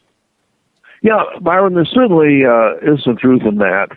Yeah, 1.02 1.22
Byron, 1.40 1.74
there 1.74 1.84
certainly 1.84 2.44
uh, 2.44 2.76
is 2.82 3.02
some 3.02 3.16
truth 3.16 3.42
in 3.42 3.56
that. 3.58 3.88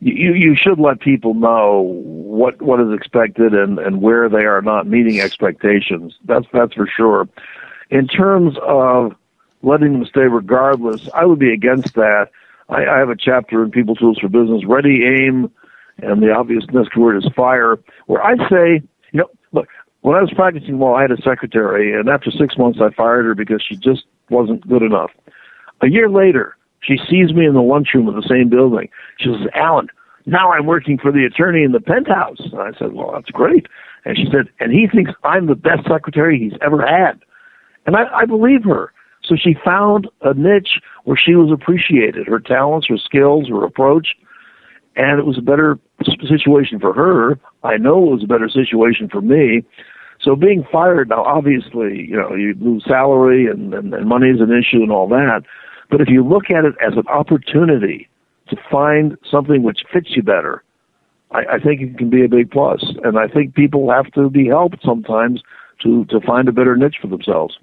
You 0.00 0.34
you 0.34 0.54
should 0.54 0.78
let 0.78 1.00
people 1.00 1.34
know 1.34 1.80
what 1.80 2.60
what 2.60 2.80
is 2.80 2.92
expected 2.92 3.54
and 3.54 3.78
and 3.78 4.02
where 4.02 4.28
they 4.28 4.44
are 4.44 4.60
not 4.60 4.86
meeting 4.86 5.20
expectations. 5.20 6.14
That's 6.24 6.46
that's 6.52 6.74
for 6.74 6.86
sure. 6.86 7.28
In 7.88 8.06
terms 8.06 8.56
of 8.62 9.14
letting 9.66 9.92
them 9.92 10.06
stay 10.06 10.22
regardless. 10.22 11.08
I 11.12 11.26
would 11.26 11.40
be 11.40 11.52
against 11.52 11.94
that. 11.94 12.28
I, 12.68 12.86
I 12.86 12.98
have 12.98 13.10
a 13.10 13.16
chapter 13.16 13.62
in 13.62 13.70
People 13.70 13.96
Tools 13.96 14.18
for 14.18 14.28
Business, 14.28 14.62
Ready, 14.66 15.04
Aim, 15.04 15.50
and 15.98 16.22
the 16.22 16.32
obvious 16.32 16.64
next 16.72 16.96
word 16.96 17.16
is 17.16 17.30
fire, 17.34 17.78
where 18.06 18.22
I 18.22 18.36
say, 18.48 18.82
you 19.12 19.20
know, 19.20 19.30
look, 19.52 19.68
when 20.02 20.16
I 20.16 20.20
was 20.20 20.32
practicing 20.34 20.78
law, 20.78 20.94
I 20.94 21.02
had 21.02 21.10
a 21.10 21.20
secretary, 21.20 21.98
and 21.98 22.08
after 22.08 22.30
six 22.30 22.56
months, 22.56 22.78
I 22.80 22.94
fired 22.94 23.24
her 23.24 23.34
because 23.34 23.62
she 23.66 23.76
just 23.76 24.04
wasn't 24.30 24.66
good 24.68 24.82
enough. 24.82 25.10
A 25.82 25.88
year 25.88 26.08
later, 26.08 26.56
she 26.80 26.96
sees 27.10 27.34
me 27.34 27.44
in 27.44 27.54
the 27.54 27.62
lunchroom 27.62 28.06
of 28.06 28.14
the 28.14 28.26
same 28.28 28.48
building. 28.48 28.88
She 29.18 29.32
says, 29.32 29.48
Alan, 29.54 29.88
now 30.26 30.52
I'm 30.52 30.66
working 30.66 30.96
for 30.96 31.10
the 31.10 31.24
attorney 31.24 31.64
in 31.64 31.72
the 31.72 31.80
penthouse. 31.80 32.40
And 32.40 32.60
I 32.60 32.70
said, 32.78 32.92
well, 32.92 33.12
that's 33.12 33.30
great. 33.30 33.66
And 34.04 34.16
she 34.16 34.26
said, 34.30 34.48
and 34.60 34.72
he 34.72 34.86
thinks 34.86 35.10
I'm 35.24 35.46
the 35.46 35.56
best 35.56 35.88
secretary 35.88 36.38
he's 36.38 36.58
ever 36.62 36.86
had. 36.86 37.20
And 37.86 37.96
I, 37.96 38.04
I 38.14 38.24
believe 38.26 38.64
her. 38.64 38.92
So 39.26 39.34
she 39.36 39.56
found 39.64 40.08
a 40.22 40.34
niche 40.34 40.80
where 41.04 41.16
she 41.16 41.34
was 41.34 41.50
appreciated, 41.50 42.28
her 42.28 42.38
talents, 42.38 42.86
her 42.88 42.98
skills, 42.98 43.48
her 43.48 43.64
approach, 43.64 44.08
and 44.94 45.18
it 45.18 45.26
was 45.26 45.36
a 45.36 45.42
better 45.42 45.78
situation 46.28 46.78
for 46.78 46.92
her. 46.94 47.38
I 47.64 47.76
know 47.76 48.06
it 48.06 48.12
was 48.12 48.24
a 48.24 48.28
better 48.28 48.48
situation 48.48 49.08
for 49.08 49.20
me. 49.20 49.64
So 50.20 50.36
being 50.36 50.64
fired 50.72 51.10
now, 51.10 51.24
obviously, 51.24 52.06
you 52.08 52.16
know, 52.16 52.34
you 52.34 52.54
lose 52.58 52.84
salary 52.86 53.46
and, 53.46 53.74
and, 53.74 53.92
and 53.92 54.08
money 54.08 54.28
is 54.30 54.40
an 54.40 54.50
issue 54.50 54.82
and 54.82 54.90
all 54.90 55.08
that. 55.08 55.42
But 55.90 56.00
if 56.00 56.08
you 56.08 56.26
look 56.26 56.50
at 56.50 56.64
it 56.64 56.74
as 56.84 56.94
an 56.96 57.06
opportunity 57.08 58.08
to 58.48 58.56
find 58.70 59.18
something 59.28 59.62
which 59.62 59.80
fits 59.92 60.10
you 60.16 60.22
better, 60.22 60.62
I, 61.32 61.40
I 61.54 61.58
think 61.58 61.82
it 61.82 61.98
can 61.98 62.10
be 62.10 62.24
a 62.24 62.28
big 62.28 62.50
plus. 62.50 62.82
And 63.04 63.18
I 63.18 63.28
think 63.28 63.54
people 63.54 63.90
have 63.90 64.10
to 64.12 64.30
be 64.30 64.46
helped 64.46 64.78
sometimes 64.84 65.42
to, 65.82 66.04
to 66.06 66.20
find 66.20 66.48
a 66.48 66.52
better 66.52 66.76
niche 66.76 66.96
for 67.00 67.08
themselves. 67.08 67.58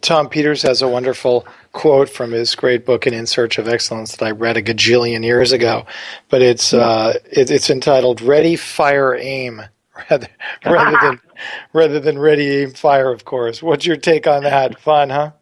Tom 0.00 0.28
Peters 0.28 0.62
has 0.62 0.82
a 0.82 0.88
wonderful 0.88 1.46
quote 1.72 2.08
from 2.08 2.32
his 2.32 2.54
great 2.54 2.84
book, 2.84 3.06
"In 3.06 3.26
Search 3.26 3.58
of 3.58 3.68
Excellence," 3.68 4.16
that 4.16 4.26
I 4.26 4.30
read 4.30 4.56
a 4.56 4.62
gajillion 4.62 5.24
years 5.24 5.52
ago. 5.52 5.86
But 6.28 6.42
it's 6.42 6.72
uh, 6.74 7.18
it, 7.30 7.50
it's 7.50 7.70
entitled 7.70 8.20
"Ready, 8.20 8.56
Fire, 8.56 9.14
Aim," 9.14 9.62
rather 10.10 10.28
rather 10.64 10.98
than 11.02 11.20
rather 11.72 12.00
than 12.00 12.18
"Ready, 12.18 12.62
Aim, 12.62 12.72
Fire." 12.72 13.12
Of 13.12 13.24
course. 13.24 13.62
What's 13.62 13.86
your 13.86 13.96
take 13.96 14.26
on 14.26 14.42
that? 14.44 14.80
Fun, 14.80 15.10
huh? 15.10 15.32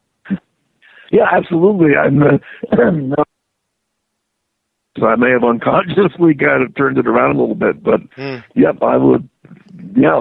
Yeah, 1.10 1.28
absolutely. 1.30 1.96
I'm. 1.96 2.22
Uh, 2.22 2.38
so 4.98 5.06
I 5.06 5.16
may 5.16 5.30
have 5.30 5.44
unconsciously 5.44 6.34
kind 6.34 6.62
of 6.62 6.74
turned 6.74 6.98
it 6.98 7.06
around 7.06 7.36
a 7.36 7.38
little 7.38 7.54
bit, 7.54 7.82
but 7.82 8.00
mm. 8.16 8.42
yep, 8.54 8.82
I 8.82 8.96
would. 8.96 9.28
Yeah, 9.94 10.20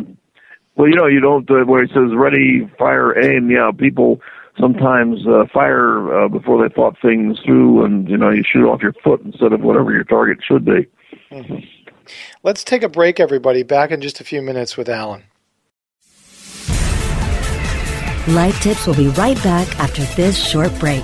well, 0.76 0.90
you 0.90 0.96
know, 0.96 1.08
you 1.08 1.20
don't 1.20 1.50
uh, 1.50 1.64
where 1.66 1.84
it 1.84 1.90
says 1.90 2.16
ready, 2.16 2.70
fire, 2.78 3.18
aim. 3.18 3.50
Yeah, 3.50 3.72
people 3.78 4.20
sometimes 4.60 5.26
uh, 5.28 5.46
fire 5.54 6.26
uh, 6.26 6.28
before 6.28 6.62
they 6.62 6.74
thought 6.74 6.98
things 7.02 7.40
through, 7.46 7.86
and 7.86 8.10
you 8.10 8.18
know, 8.18 8.30
you 8.30 8.44
shoot 8.44 8.68
off 8.68 8.82
your 8.82 8.94
foot 9.04 9.22
instead 9.22 9.54
of 9.54 9.62
whatever 9.62 9.92
your 9.92 10.04
target 10.04 10.40
should 10.46 10.66
be. 10.66 10.88
Mm-hmm. 11.32 11.58
Let's 12.44 12.64
take 12.64 12.84
a 12.84 12.90
break, 12.90 13.20
everybody. 13.20 13.64
Back 13.64 13.92
in 13.92 14.02
just 14.02 14.20
a 14.20 14.24
few 14.24 14.42
minutes 14.42 14.78
with 14.78 14.90
Alan. 14.90 15.24
Life 18.28 18.60
Tips 18.62 18.88
will 18.88 18.96
be 18.96 19.08
right 19.10 19.42
back 19.44 19.80
after 19.80 20.04
this 20.16 20.36
short 20.36 20.78
break. 20.80 21.04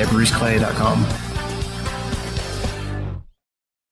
at 0.01 0.07
bruceclay.com. 0.07 1.30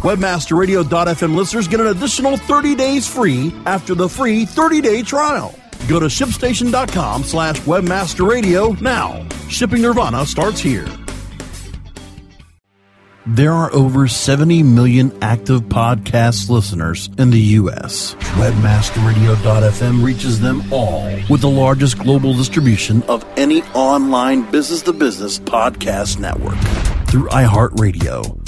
Webmasterradio.fm 0.00 1.34
listeners 1.34 1.68
get 1.68 1.80
an 1.80 1.88
additional 1.88 2.36
30 2.36 2.74
days 2.74 3.06
free 3.06 3.54
after 3.66 3.94
the 3.94 4.08
free 4.08 4.46
30-day 4.46 5.02
trial. 5.02 5.54
Go 5.88 5.98
to 6.00 6.06
shipstation.com 6.06 7.22
slash 7.24 7.60
webmasterradio 7.60 8.80
now. 8.80 9.26
Shipping 9.48 9.82
Nirvana 9.82 10.26
starts 10.26 10.60
here. 10.60 10.86
There 13.26 13.52
are 13.52 13.70
over 13.74 14.08
70 14.08 14.62
million 14.62 15.12
active 15.22 15.62
podcast 15.64 16.48
listeners 16.48 17.10
in 17.18 17.28
the 17.30 17.38
U.S. 17.60 18.14
Webmasterradio.fm 18.14 20.02
reaches 20.02 20.40
them 20.40 20.62
all 20.72 21.04
with 21.28 21.42
the 21.42 21.50
largest 21.50 21.98
global 21.98 22.32
distribution 22.32 23.02
of 23.02 23.26
any 23.36 23.60
online 23.74 24.50
business 24.50 24.80
to 24.82 24.94
business 24.94 25.38
podcast 25.40 26.18
network 26.18 26.56
through 27.08 27.28
iHeartRadio, 27.28 28.47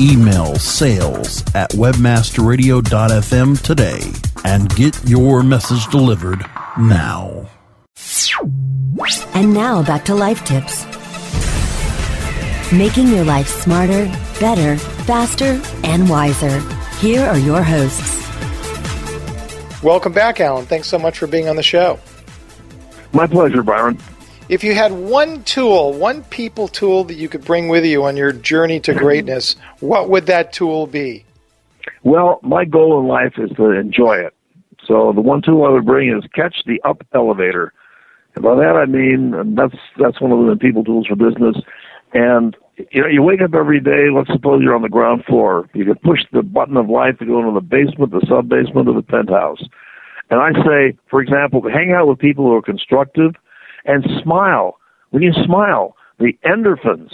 Email 0.00 0.56
sales 0.56 1.42
at 1.54 1.70
webmasterradio.fm 1.72 3.60
today 3.62 4.00
and 4.44 4.74
get 4.74 4.98
your 5.04 5.42
message 5.42 5.86
delivered 5.88 6.44
now. 6.78 7.46
And 9.34 9.52
now 9.52 9.82
back 9.82 10.04
to 10.06 10.14
life 10.14 10.44
tips. 10.44 10.84
Making 12.72 13.08
your 13.08 13.24
life 13.24 13.48
smarter, 13.48 14.06
better, 14.40 14.78
faster, 14.78 15.60
and 15.84 16.08
wiser. 16.08 16.60
Here 16.98 17.26
are 17.26 17.38
your 17.38 17.62
hosts. 17.62 18.22
Welcome 19.82 20.12
back, 20.12 20.40
Alan. 20.40 20.64
Thanks 20.64 20.88
so 20.88 20.98
much 20.98 21.18
for 21.18 21.26
being 21.26 21.48
on 21.48 21.56
the 21.56 21.62
show. 21.62 21.98
My 23.12 23.26
pleasure, 23.26 23.62
Byron. 23.62 23.98
If 24.48 24.64
you 24.64 24.74
had 24.74 24.92
one 24.92 25.44
tool, 25.44 25.92
one 25.92 26.24
people 26.24 26.68
tool 26.68 27.04
that 27.04 27.14
you 27.14 27.28
could 27.28 27.44
bring 27.44 27.68
with 27.68 27.84
you 27.84 28.04
on 28.04 28.16
your 28.16 28.32
journey 28.32 28.80
to 28.80 28.94
greatness, 28.94 29.56
what 29.80 30.08
would 30.10 30.26
that 30.26 30.52
tool 30.52 30.86
be? 30.86 31.24
Well, 32.02 32.40
my 32.42 32.64
goal 32.64 33.00
in 33.00 33.06
life 33.06 33.34
is 33.38 33.50
to 33.56 33.70
enjoy 33.70 34.16
it. 34.16 34.34
So 34.86 35.12
the 35.14 35.20
one 35.20 35.42
tool 35.42 35.64
I 35.64 35.70
would 35.70 35.86
bring 35.86 36.08
is 36.10 36.24
catch 36.34 36.56
the 36.66 36.80
up 36.84 37.06
elevator. 37.14 37.72
And 38.34 38.42
by 38.42 38.56
that 38.56 38.76
I 38.76 38.86
mean 38.86 39.34
um, 39.34 39.54
that's 39.54 39.76
that's 39.98 40.20
one 40.20 40.32
of 40.32 40.46
the 40.46 40.56
people 40.56 40.82
tools 40.84 41.06
for 41.06 41.16
business. 41.16 41.56
And 42.12 42.56
you 42.90 43.02
know, 43.02 43.06
you 43.06 43.22
wake 43.22 43.42
up 43.42 43.54
every 43.54 43.80
day. 43.80 44.10
Let's 44.12 44.32
suppose 44.32 44.62
you're 44.62 44.74
on 44.74 44.82
the 44.82 44.88
ground 44.88 45.24
floor. 45.24 45.68
You 45.72 45.84
can 45.84 45.94
push 45.96 46.20
the 46.32 46.42
button 46.42 46.76
of 46.76 46.88
life 46.88 47.18
to 47.18 47.26
go 47.26 47.38
into 47.38 47.52
the 47.52 47.60
basement, 47.60 48.10
the 48.10 48.26
sub 48.28 48.48
basement, 48.48 48.88
or 48.88 48.94
the 48.94 49.02
penthouse. 49.02 49.62
And 50.30 50.40
I 50.40 50.52
say, 50.64 50.98
for 51.10 51.20
example, 51.20 51.62
hang 51.62 51.92
out 51.92 52.08
with 52.08 52.18
people 52.18 52.46
who 52.46 52.56
are 52.56 52.62
constructive 52.62 53.34
and 53.84 54.04
smile. 54.22 54.78
When 55.10 55.22
you 55.22 55.32
smile, 55.44 55.96
the 56.18 56.32
endorphins 56.44 57.12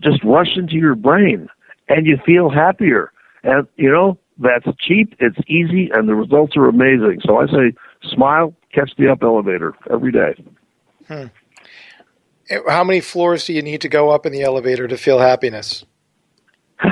just 0.00 0.22
rush 0.24 0.56
into 0.56 0.74
your 0.74 0.94
brain 0.94 1.48
and 1.88 2.06
you 2.06 2.18
feel 2.24 2.50
happier. 2.50 3.12
And, 3.42 3.66
you 3.76 3.90
know, 3.90 4.18
that's 4.38 4.66
cheap, 4.78 5.14
it's 5.20 5.38
easy, 5.48 5.90
and 5.92 6.08
the 6.08 6.14
results 6.14 6.56
are 6.56 6.68
amazing. 6.68 7.20
So 7.24 7.38
I 7.38 7.46
say, 7.46 7.74
smile, 8.02 8.54
catch 8.72 8.90
the 8.98 9.08
up 9.10 9.22
elevator 9.22 9.74
every 9.90 10.12
day. 10.12 10.34
Hmm. 11.06 11.26
How 12.68 12.84
many 12.84 13.00
floors 13.00 13.46
do 13.46 13.52
you 13.52 13.62
need 13.62 13.80
to 13.82 13.88
go 13.88 14.10
up 14.10 14.26
in 14.26 14.32
the 14.32 14.42
elevator 14.42 14.88
to 14.88 14.96
feel 14.96 15.18
happiness? 15.18 15.84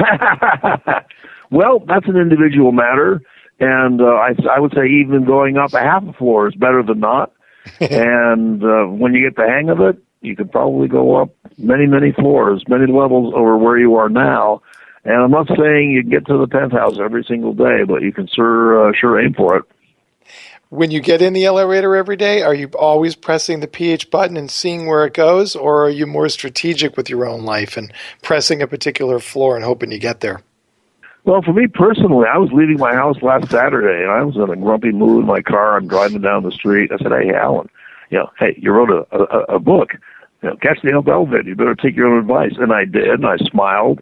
well, 1.51 1.81
that's 1.81 2.07
an 2.07 2.17
individual 2.17 2.73
matter. 2.73 3.21
And 3.61 4.01
uh, 4.01 4.05
I, 4.05 4.35
I 4.51 4.61
would 4.61 4.73
say 4.73 4.87
even 4.87 5.25
going 5.25 5.57
up 5.57 5.75
a 5.75 5.81
half 5.81 6.05
a 6.05 6.13
floor 6.15 6.49
is 6.49 6.55
better 6.55 6.83
than 6.83 7.01
not. 7.01 7.33
and 7.81 8.63
uh, 8.63 8.85
when 8.87 9.15
you 9.15 9.29
get 9.29 9.37
the 9.37 9.49
hang 9.49 9.69
of 9.69 9.81
it, 9.81 10.03
you 10.21 10.37
could 10.37 10.51
probably 10.53 10.89
go 10.89 11.17
up 11.17 11.31
many, 11.59 11.87
many 11.87 12.13
floors, 12.13 12.65
many 12.69 12.91
levels 12.91 13.35
over 13.35 13.57
where 13.57 13.79
you 13.79 13.97
are 13.97 14.09
now. 14.09 14.63
And 15.05 15.15
I'm 15.15 15.31
not 15.31 15.49
saying 15.49 15.91
you 15.91 16.03
get 16.05 16.27
to 16.27 16.39
the 16.39 16.47
penthouse 16.47 16.99
every 17.01 17.25
single 17.25 17.55
day, 17.55 17.83
but 17.87 18.03
you 18.03 18.13
can 18.13 18.29
sure 18.29 18.89
uh, 18.89 18.93
sure 18.99 19.21
aim 19.21 19.35
for 19.35 19.57
it. 19.57 19.65
When 20.69 20.91
you 20.91 21.01
get 21.01 21.21
in 21.21 21.35
the 21.35 21.45
elevator 21.45 21.95
every 21.95 22.17
day, 22.17 22.41
are 22.41 22.55
you 22.55 22.69
always 22.79 23.15
pressing 23.15 23.61
the 23.61 23.67
PH 23.67 24.11
button 24.11 24.39
and 24.39 24.51
seeing 24.51 24.87
where 24.87 25.05
it 25.05 25.13
goes, 25.13 25.55
or 25.55 25.85
are 25.85 25.91
you 25.91 26.07
more 26.07 26.31
strategic 26.31 26.97
with 26.97 27.11
your 27.11 27.27
own 27.27 27.43
life 27.43 27.77
and 27.77 27.93
pressing 28.23 28.63
a 28.63 28.67
particular 28.67 29.19
floor 29.19 29.55
and 29.55 29.65
hoping 29.65 29.93
you 29.93 29.99
get 29.99 30.21
there? 30.21 30.41
Well, 31.25 31.43
for 31.43 31.53
me 31.53 31.67
personally, 31.69 32.27
I 32.33 32.39
was 32.39 32.51
leaving 32.53 32.79
my 32.79 32.95
house 32.95 33.23
last 33.23 33.51
Saturday, 33.51 34.03
and 34.03 34.11
I 34.11 34.25
was 34.25 34.37
in 34.37 34.51
a 34.51 34.57
grumpy 34.57 34.91
mood 34.91 35.21
in 35.21 35.27
my 35.27 35.41
car. 35.41 35.77
I'm 35.77 35.87
driving 35.87 36.21
down 36.21 36.43
the 36.43 36.51
street. 36.51 36.91
I 36.93 36.99
said, 36.99 37.13
"Hey, 37.13 37.33
Alan, 37.33 37.69
you 38.11 38.19
know, 38.19 38.31
hey, 38.39 38.59
you 38.61 38.73
wrote 38.73 38.91
a 38.91 39.07
a, 39.15 39.57
a 39.57 39.59
book. 39.61 39.91
You 40.43 40.51
know, 40.51 40.57
catch 40.57 40.79
the 40.83 40.91
elevator. 40.93 41.49
You 41.49 41.55
better 41.55 41.77
take 41.77 41.95
your 41.95 42.09
own 42.09 42.19
advice." 42.19 42.55
And 42.59 42.73
I 42.73 42.85
did, 42.85 43.09
and 43.09 43.27
I 43.27 43.37
smiled, 43.37 44.01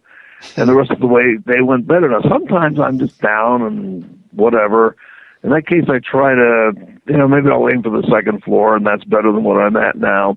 and 0.56 0.68
the 0.68 0.74
rest 0.74 0.90
of 0.90 1.00
the 1.00 1.06
way 1.06 1.36
they 1.44 1.60
went 1.60 1.86
better. 1.86 2.08
Now, 2.08 2.22
sometimes 2.22 2.80
I'm 2.80 2.98
just 2.98 3.20
down 3.20 3.62
and 3.62 4.22
whatever 4.32 4.96
in 5.42 5.50
that 5.50 5.66
case, 5.66 5.84
I 5.88 6.00
try 6.00 6.34
to, 6.34 6.72
you 7.06 7.16
know, 7.16 7.26
maybe 7.26 7.48
I'll 7.50 7.68
aim 7.68 7.82
for 7.82 7.90
the 7.90 8.06
second 8.12 8.42
floor, 8.44 8.76
and 8.76 8.86
that's 8.86 9.04
better 9.04 9.32
than 9.32 9.42
what 9.42 9.56
I'm 9.56 9.76
at 9.76 9.96
now. 9.96 10.36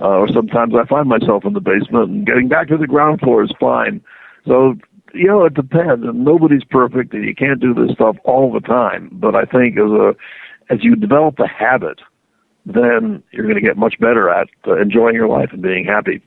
Uh, 0.00 0.18
or 0.18 0.28
sometimes 0.28 0.74
I 0.74 0.86
find 0.86 1.08
myself 1.08 1.44
in 1.44 1.54
the 1.54 1.60
basement, 1.60 2.10
and 2.10 2.26
getting 2.26 2.48
back 2.48 2.68
to 2.68 2.76
the 2.76 2.86
ground 2.86 3.20
floor 3.20 3.42
is 3.42 3.52
fine. 3.58 4.00
So, 4.46 4.76
you 5.14 5.26
know, 5.26 5.44
it 5.44 5.54
depends. 5.54 6.04
Nobody's 6.12 6.64
perfect, 6.64 7.14
and 7.14 7.24
you 7.24 7.34
can't 7.34 7.60
do 7.60 7.72
this 7.74 7.92
stuff 7.94 8.16
all 8.24 8.52
the 8.52 8.60
time. 8.60 9.08
But 9.12 9.34
I 9.34 9.44
think 9.44 9.78
as 9.78 9.90
a 9.90 10.14
as 10.70 10.82
you 10.82 10.96
develop 10.96 11.36
the 11.36 11.46
habit, 11.46 12.00
then 12.66 13.22
you're 13.30 13.44
going 13.44 13.56
to 13.56 13.60
get 13.60 13.76
much 13.76 13.98
better 14.00 14.30
at 14.30 14.48
uh, 14.66 14.80
enjoying 14.80 15.14
your 15.14 15.28
life 15.28 15.50
and 15.52 15.62
being 15.62 15.84
happy. 15.84 16.22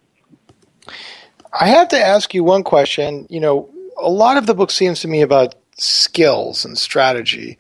I 1.60 1.68
have 1.70 1.88
to 1.90 2.00
ask 2.00 2.34
you 2.34 2.44
one 2.44 2.64
question. 2.64 3.26
You 3.30 3.40
know, 3.40 3.70
a 3.98 4.10
lot 4.10 4.38
of 4.38 4.46
the 4.46 4.54
book 4.54 4.72
seems 4.72 5.02
to 5.02 5.08
me 5.08 5.22
about 5.22 5.56
skills 5.78 6.66
and 6.66 6.78
strategy. 6.78 7.58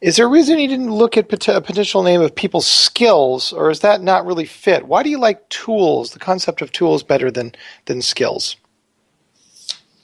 Is 0.00 0.16
there 0.16 0.26
a 0.26 0.30
reason 0.30 0.58
you 0.58 0.68
didn't 0.68 0.94
look 0.94 1.18
at 1.18 1.30
a 1.30 1.60
potential 1.60 2.02
name 2.02 2.22
of 2.22 2.34
people's 2.34 2.66
skills, 2.66 3.52
or 3.52 3.70
is 3.70 3.80
that 3.80 4.00
not 4.00 4.24
really 4.24 4.46
fit? 4.46 4.86
Why 4.86 5.02
do 5.02 5.10
you 5.10 5.18
like 5.18 5.46
tools, 5.50 6.12
the 6.12 6.18
concept 6.18 6.62
of 6.62 6.72
tools, 6.72 7.02
better 7.02 7.30
than 7.30 7.52
than 7.84 8.00
skills? 8.00 8.56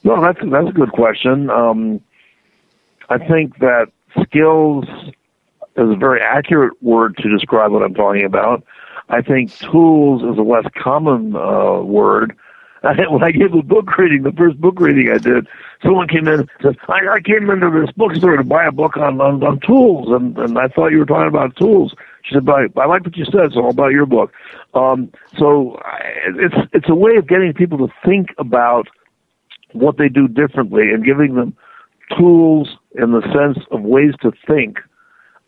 Well, 0.07 0.23
that's 0.23 0.39
that's 0.51 0.69
a 0.69 0.73
good 0.73 0.93
question. 0.93 1.51
Um, 1.51 2.01
I 3.09 3.19
think 3.19 3.59
that 3.59 3.89
skills 4.23 4.85
is 5.77 5.91
a 5.91 5.97
very 5.97 6.21
accurate 6.23 6.81
word 6.83 7.17
to 7.19 7.29
describe 7.29 7.73
what 7.73 7.83
I'm 7.83 7.95
talking 7.95 8.25
about. 8.25 8.65
I 9.09 9.21
think 9.21 9.53
tools 9.59 10.23
is 10.23 10.39
a 10.39 10.43
less 10.43 10.65
common 10.81 11.35
uh, 11.35 11.81
word 11.83 12.37
when 13.11 13.23
I 13.23 13.31
gave 13.31 13.53
a 13.55 13.63
book 13.63 13.97
reading, 13.97 14.23
the 14.23 14.33
first 14.33 14.61
book 14.61 14.79
reading 14.79 15.11
I 15.13 15.19
did, 15.19 15.49
someone 15.83 16.09
came 16.09 16.29
in 16.29 16.41
and 16.41 16.51
said, 16.63 16.77
I, 16.89 17.15
I 17.15 17.21
came 17.21 17.51
into 17.51 17.71
this 17.71 17.91
bookstore 17.97 18.37
to 18.37 18.45
buy 18.45 18.67
a 18.67 18.73
book 18.73 18.97
on, 18.97 19.21
on, 19.21 19.43
on 19.43 19.61
tools, 19.61 20.09
and, 20.11 20.37
and 20.39 20.59
I 20.59 20.69
thought 20.69 20.89
you 20.89 20.99
were 20.99 21.07
talking 21.07 21.29
about 21.29 21.57
tools. 21.57 21.95
She 22.23 22.35
said, 22.35 22.49
I, 22.49 22.67
I 22.81 22.87
like 22.87 23.05
what 23.05 23.17
you 23.17 23.25
said, 23.25 23.53
so 23.55 23.65
I'll 23.65 23.73
buy 23.73 23.91
your 23.91 24.07
book. 24.07 24.33
Um, 24.75 25.11
so 25.39 25.81
it's, 26.27 26.55
it's 26.73 26.89
a 26.89 26.95
way 26.95 27.17
of 27.17 27.27
getting 27.27 27.53
people 27.55 27.79
to 27.79 27.93
think 28.05 28.29
about 28.39 28.89
what 29.79 29.99
they 29.99 30.09
do 30.09 30.29
differently 30.29 30.91
and 30.93 31.05
giving 31.05 31.35
them 31.35 31.57
tools 32.17 32.69
in 32.95 33.13
the 33.13 33.23
sense 33.33 33.65
of 33.71 33.83
ways 33.83 34.15
to 34.23 34.33
think 34.47 34.79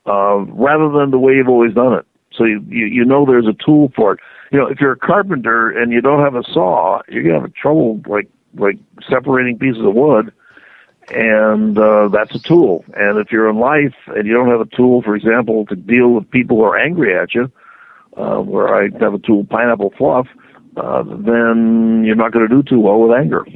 uh, 0.07 0.38
rather 0.38 0.91
than 0.91 1.11
the 1.11 1.19
way 1.19 1.35
you've 1.35 1.49
always 1.49 1.75
done 1.75 1.95
it. 1.95 2.07
So 2.33 2.45
you, 2.45 2.64
you, 2.69 2.87
you 2.87 3.05
know 3.05 3.25
there's 3.25 3.47
a 3.47 3.57
tool 3.64 3.93
for 3.95 4.14
it 4.14 4.21
you 4.51 4.59
know, 4.59 4.67
if 4.67 4.81
you're 4.81 4.93
a 4.93 4.99
carpenter 4.99 5.71
and 5.71 5.93
you 5.93 6.01
don't 6.01 6.23
have 6.23 6.35
a 6.35 6.43
saw, 6.53 7.01
you're 7.09 7.23
gonna 7.23 7.41
have 7.41 7.55
trouble 7.55 8.01
like 8.07 8.29
like 8.55 8.79
separating 9.09 9.59
pieces 9.59 9.85
of 9.85 9.95
wood, 9.95 10.33
and 11.11 11.79
uh, 11.79 12.09
that's 12.09 12.35
a 12.35 12.38
tool. 12.38 12.85
And 12.95 13.19
if 13.19 13.31
you're 13.31 13.49
in 13.49 13.59
life 13.59 13.95
and 14.07 14.27
you 14.27 14.33
don't 14.33 14.49
have 14.49 14.61
a 14.61 14.77
tool, 14.77 15.03
for 15.03 15.14
example, 15.14 15.67
to 15.67 15.77
deal 15.77 16.11
with 16.11 16.31
people 16.31 16.57
who 16.57 16.64
are 16.64 16.79
angry 16.79 17.17
at 17.17 17.35
you, 17.35 17.53
uh, 18.17 18.38
where 18.38 18.75
I 18.75 18.88
have 19.01 19.14
a 19.14 19.19
tool, 19.19 19.45
pineapple 19.45 19.93
fluff, 19.99 20.27
uh, 20.77 21.03
then 21.03 22.05
you're 22.07 22.17
not 22.17 22.33
going 22.33 22.49
to 22.49 22.55
do 22.55 22.62
too 22.62 22.81
well 22.81 23.01
with 23.01 23.17
anger. 23.17 23.47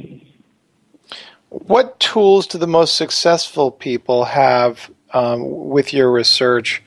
What 1.53 1.99
tools 1.99 2.47
do 2.47 2.57
the 2.57 2.65
most 2.65 2.97
successful 2.97 3.69
people 3.69 4.25
have 4.25 4.89
um, 5.11 5.69
with 5.69 5.93
your 5.93 6.11
research? 6.11 6.81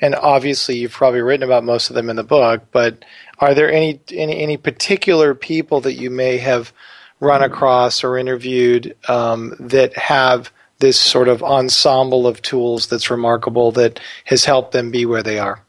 And 0.00 0.14
obviously, 0.14 0.78
you've 0.78 0.92
probably 0.92 1.20
written 1.20 1.44
about 1.44 1.64
most 1.64 1.90
of 1.90 1.96
them 1.96 2.08
in 2.08 2.16
the 2.16 2.24
book. 2.24 2.62
But 2.72 3.04
are 3.40 3.54
there 3.54 3.70
any 3.70 4.00
any, 4.10 4.40
any 4.40 4.56
particular 4.56 5.34
people 5.34 5.82
that 5.82 5.94
you 5.94 6.08
may 6.08 6.38
have 6.38 6.72
run 7.20 7.42
across 7.42 8.02
or 8.02 8.16
interviewed 8.16 8.96
um, 9.06 9.54
that 9.60 9.94
have 9.98 10.50
this 10.78 10.98
sort 10.98 11.28
of 11.28 11.42
ensemble 11.42 12.26
of 12.26 12.40
tools 12.40 12.86
that's 12.86 13.10
remarkable 13.10 13.70
that 13.72 14.00
has 14.24 14.46
helped 14.46 14.72
them 14.72 14.90
be 14.90 15.04
where 15.04 15.22
they 15.22 15.38
are? 15.38 15.62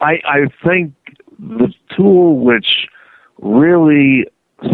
I, 0.00 0.20
I 0.24 0.38
think 0.64 0.94
the 1.40 1.72
tool 1.96 2.38
which 2.38 2.86
really 3.40 4.26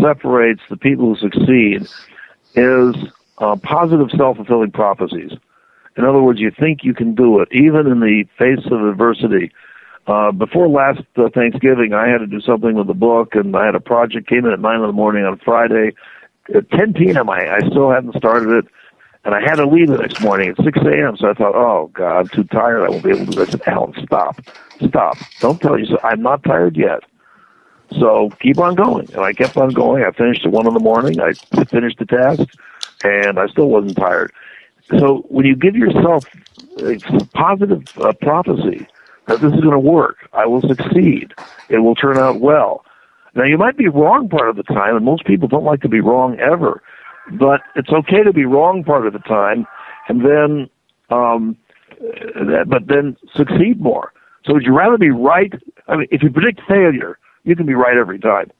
separates 0.02 0.60
the 0.70 0.76
people 0.76 1.14
who 1.14 1.16
succeed 1.16 1.86
is 2.54 2.94
uh, 3.38 3.56
positive 3.62 4.08
self-fulfilling 4.16 4.72
prophecies. 4.72 5.32
In 5.96 6.04
other 6.04 6.22
words, 6.22 6.40
you 6.40 6.50
think 6.50 6.84
you 6.84 6.94
can 6.94 7.14
do 7.14 7.40
it, 7.40 7.48
even 7.52 7.86
in 7.86 8.00
the 8.00 8.24
face 8.38 8.64
of 8.70 8.86
adversity. 8.86 9.52
Uh, 10.06 10.32
before 10.32 10.68
last 10.68 11.02
uh, 11.16 11.28
Thanksgiving, 11.34 11.92
I 11.92 12.08
had 12.08 12.18
to 12.18 12.26
do 12.26 12.40
something 12.40 12.74
with 12.74 12.86
the 12.86 12.94
book, 12.94 13.34
and 13.34 13.54
I 13.54 13.66
had 13.66 13.74
a 13.74 13.80
project 13.80 14.28
came 14.28 14.46
in 14.46 14.52
at 14.52 14.60
nine 14.60 14.80
in 14.80 14.86
the 14.86 14.92
morning 14.92 15.24
on 15.24 15.38
Friday. 15.44 15.92
At 16.54 16.70
10 16.70 16.94
p.m., 16.94 17.28
I, 17.28 17.56
I 17.56 17.58
still 17.68 17.90
hadn't 17.90 18.16
started 18.16 18.64
it, 18.64 18.70
and 19.24 19.34
I 19.34 19.40
had 19.40 19.56
to 19.56 19.66
leave 19.66 19.88
the 19.88 19.98
next 19.98 20.20
morning 20.20 20.48
at 20.48 20.64
6 20.64 20.78
a.m. 20.78 21.16
So 21.18 21.28
I 21.28 21.34
thought, 21.34 21.54
oh 21.54 21.90
God, 21.92 22.20
I'm 22.20 22.28
too 22.28 22.44
tired. 22.44 22.86
I 22.86 22.90
won't 22.90 23.04
be 23.04 23.10
able 23.10 23.26
to 23.26 23.32
do 23.32 23.44
this. 23.44 23.56
Alan, 23.66 23.92
stop, 24.02 24.40
stop. 24.88 25.18
Don't 25.40 25.60
tell 25.60 25.78
you. 25.78 25.98
I'm 26.02 26.22
not 26.22 26.42
tired 26.42 26.76
yet. 26.76 27.00
So 27.92 28.30
keep 28.40 28.58
on 28.58 28.74
going. 28.74 29.08
And 29.12 29.20
I 29.20 29.32
kept 29.32 29.56
on 29.56 29.70
going. 29.70 30.04
I 30.04 30.10
finished 30.10 30.44
at 30.44 30.52
one 30.52 30.66
in 30.66 30.74
the 30.74 30.80
morning. 30.80 31.20
I 31.20 31.32
finished 31.64 31.98
the 31.98 32.06
task, 32.06 32.42
and 33.02 33.38
I 33.38 33.46
still 33.46 33.68
wasn't 33.68 33.96
tired. 33.96 34.32
So 34.98 35.24
when 35.28 35.46
you 35.46 35.56
give 35.56 35.76
yourself 35.76 36.24
a 36.78 36.98
positive 37.34 37.84
uh, 37.98 38.12
prophecy 38.20 38.86
that 39.26 39.40
this 39.40 39.52
is 39.52 39.60
going 39.60 39.72
to 39.72 39.78
work, 39.78 40.28
I 40.32 40.46
will 40.46 40.62
succeed. 40.62 41.34
It 41.68 41.78
will 41.78 41.94
turn 41.94 42.18
out 42.18 42.40
well. 42.40 42.84
Now 43.34 43.44
you 43.44 43.58
might 43.58 43.76
be 43.76 43.88
wrong 43.88 44.28
part 44.28 44.48
of 44.48 44.56
the 44.56 44.62
time, 44.62 44.96
and 44.96 45.04
most 45.04 45.24
people 45.24 45.48
don't 45.48 45.64
like 45.64 45.82
to 45.82 45.88
be 45.88 46.00
wrong 46.00 46.38
ever. 46.40 46.82
But 47.32 47.60
it's 47.76 47.90
okay 47.90 48.22
to 48.22 48.32
be 48.32 48.46
wrong 48.46 48.82
part 48.84 49.06
of 49.06 49.12
the 49.12 49.18
time, 49.18 49.66
and 50.08 50.24
then, 50.24 50.70
um, 51.10 51.56
but 52.66 52.86
then 52.86 53.16
succeed 53.34 53.80
more. 53.80 54.12
So 54.46 54.54
would 54.54 54.64
you 54.64 54.74
rather 54.74 54.96
be 54.96 55.10
right? 55.10 55.52
I 55.88 55.96
mean, 55.96 56.08
if 56.10 56.22
you 56.22 56.30
predict 56.30 56.62
failure, 56.66 57.18
you 57.44 57.56
can 57.56 57.66
be 57.66 57.74
right 57.74 57.96
every 57.96 58.18
time. 58.18 58.50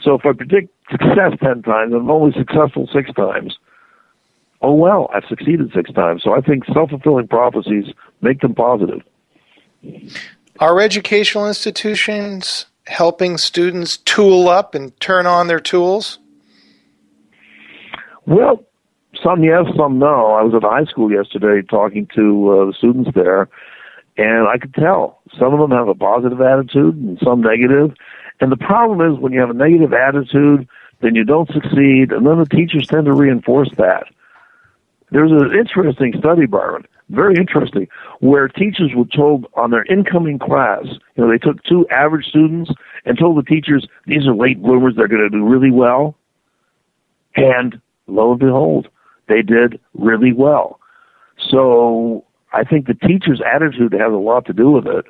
So 0.00 0.14
if 0.14 0.26
I 0.26 0.32
predict 0.32 0.72
success 0.90 1.32
10 1.42 1.62
times, 1.62 1.92
I'm 1.94 2.10
only 2.10 2.32
successful 2.36 2.88
six 2.92 3.12
times. 3.14 3.56
Oh, 4.60 4.74
well, 4.74 5.10
I've 5.12 5.24
succeeded 5.28 5.72
six 5.74 5.92
times. 5.92 6.22
So 6.22 6.32
I 6.32 6.40
think 6.40 6.64
self 6.72 6.90
fulfilling 6.90 7.28
prophecies 7.28 7.84
make 8.22 8.40
them 8.40 8.54
positive. 8.54 9.02
Are 10.60 10.80
educational 10.80 11.46
institutions 11.46 12.66
helping 12.86 13.38
students 13.38 13.98
tool 13.98 14.48
up 14.48 14.74
and 14.74 14.98
turn 15.00 15.26
on 15.26 15.48
their 15.48 15.60
tools? 15.60 16.18
Well, 18.26 18.64
some 19.22 19.44
yes, 19.44 19.64
some 19.76 19.98
no. 19.98 20.32
I 20.32 20.42
was 20.42 20.54
at 20.54 20.62
high 20.62 20.84
school 20.84 21.10
yesterday 21.10 21.66
talking 21.66 22.08
to 22.14 22.50
uh, 22.50 22.66
the 22.66 22.72
students 22.76 23.10
there, 23.14 23.48
and 24.16 24.48
I 24.48 24.58
could 24.58 24.74
tell 24.74 25.20
some 25.38 25.52
of 25.52 25.60
them 25.60 25.76
have 25.76 25.88
a 25.88 25.94
positive 25.94 26.40
attitude 26.40 26.96
and 26.96 27.18
some 27.22 27.40
negative. 27.40 27.94
And 28.40 28.50
the 28.52 28.56
problem 28.56 29.00
is 29.00 29.18
when 29.18 29.32
you 29.32 29.40
have 29.40 29.50
a 29.50 29.54
negative 29.54 29.92
attitude, 29.92 30.68
then 31.00 31.14
you 31.14 31.24
don't 31.24 31.50
succeed, 31.52 32.12
and 32.12 32.26
then 32.26 32.38
the 32.38 32.48
teachers 32.50 32.86
tend 32.86 33.06
to 33.06 33.12
reinforce 33.12 33.70
that. 33.76 34.04
There's 35.10 35.30
an 35.30 35.56
interesting 35.56 36.14
study, 36.18 36.46
Byron, 36.46 36.86
very 37.10 37.34
interesting, 37.36 37.88
where 38.20 38.48
teachers 38.48 38.92
were 38.94 39.04
told 39.04 39.46
on 39.54 39.70
their 39.70 39.84
incoming 39.84 40.38
class, 40.38 40.84
you 40.86 41.24
know, 41.24 41.30
they 41.30 41.38
took 41.38 41.62
two 41.64 41.86
average 41.90 42.26
students 42.26 42.70
and 43.04 43.18
told 43.18 43.36
the 43.36 43.42
teachers, 43.42 43.86
these 44.06 44.26
are 44.26 44.34
late 44.34 44.62
bloomers, 44.62 44.94
they're 44.96 45.08
going 45.08 45.22
to 45.22 45.28
do 45.28 45.44
really 45.44 45.70
well. 45.70 46.16
And 47.36 47.80
lo 48.06 48.32
and 48.32 48.40
behold, 48.40 48.88
they 49.28 49.42
did 49.42 49.78
really 49.94 50.32
well. 50.32 50.80
So 51.50 52.24
I 52.54 52.64
think 52.64 52.86
the 52.86 52.94
teacher's 52.94 53.42
attitude 53.44 53.92
has 53.92 54.12
a 54.12 54.16
lot 54.16 54.46
to 54.46 54.52
do 54.52 54.70
with 54.70 54.86
it. 54.86 55.06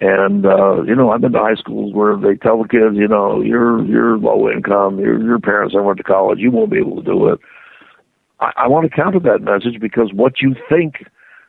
And 0.00 0.46
uh, 0.46 0.82
you 0.82 0.94
know, 0.94 1.10
I've 1.10 1.22
been 1.22 1.32
to 1.32 1.38
high 1.38 1.56
schools 1.56 1.92
where 1.92 2.16
they 2.16 2.36
tell 2.36 2.62
the 2.62 2.68
kids, 2.68 2.94
you 2.94 3.08
know, 3.08 3.40
you're 3.40 3.84
you're 3.84 4.16
low 4.18 4.48
income, 4.48 4.98
your 5.00 5.20
your 5.20 5.40
parents 5.40 5.74
are 5.74 5.82
went 5.82 5.98
to 5.98 6.04
college, 6.04 6.38
you 6.38 6.52
won't 6.52 6.70
be 6.70 6.78
able 6.78 6.96
to 6.96 7.02
do 7.02 7.28
it. 7.28 7.40
I, 8.38 8.52
I 8.56 8.68
want 8.68 8.88
to 8.88 8.94
counter 8.94 9.18
that 9.20 9.42
message 9.42 9.80
because 9.80 10.12
what 10.12 10.40
you 10.40 10.54
think 10.68 11.04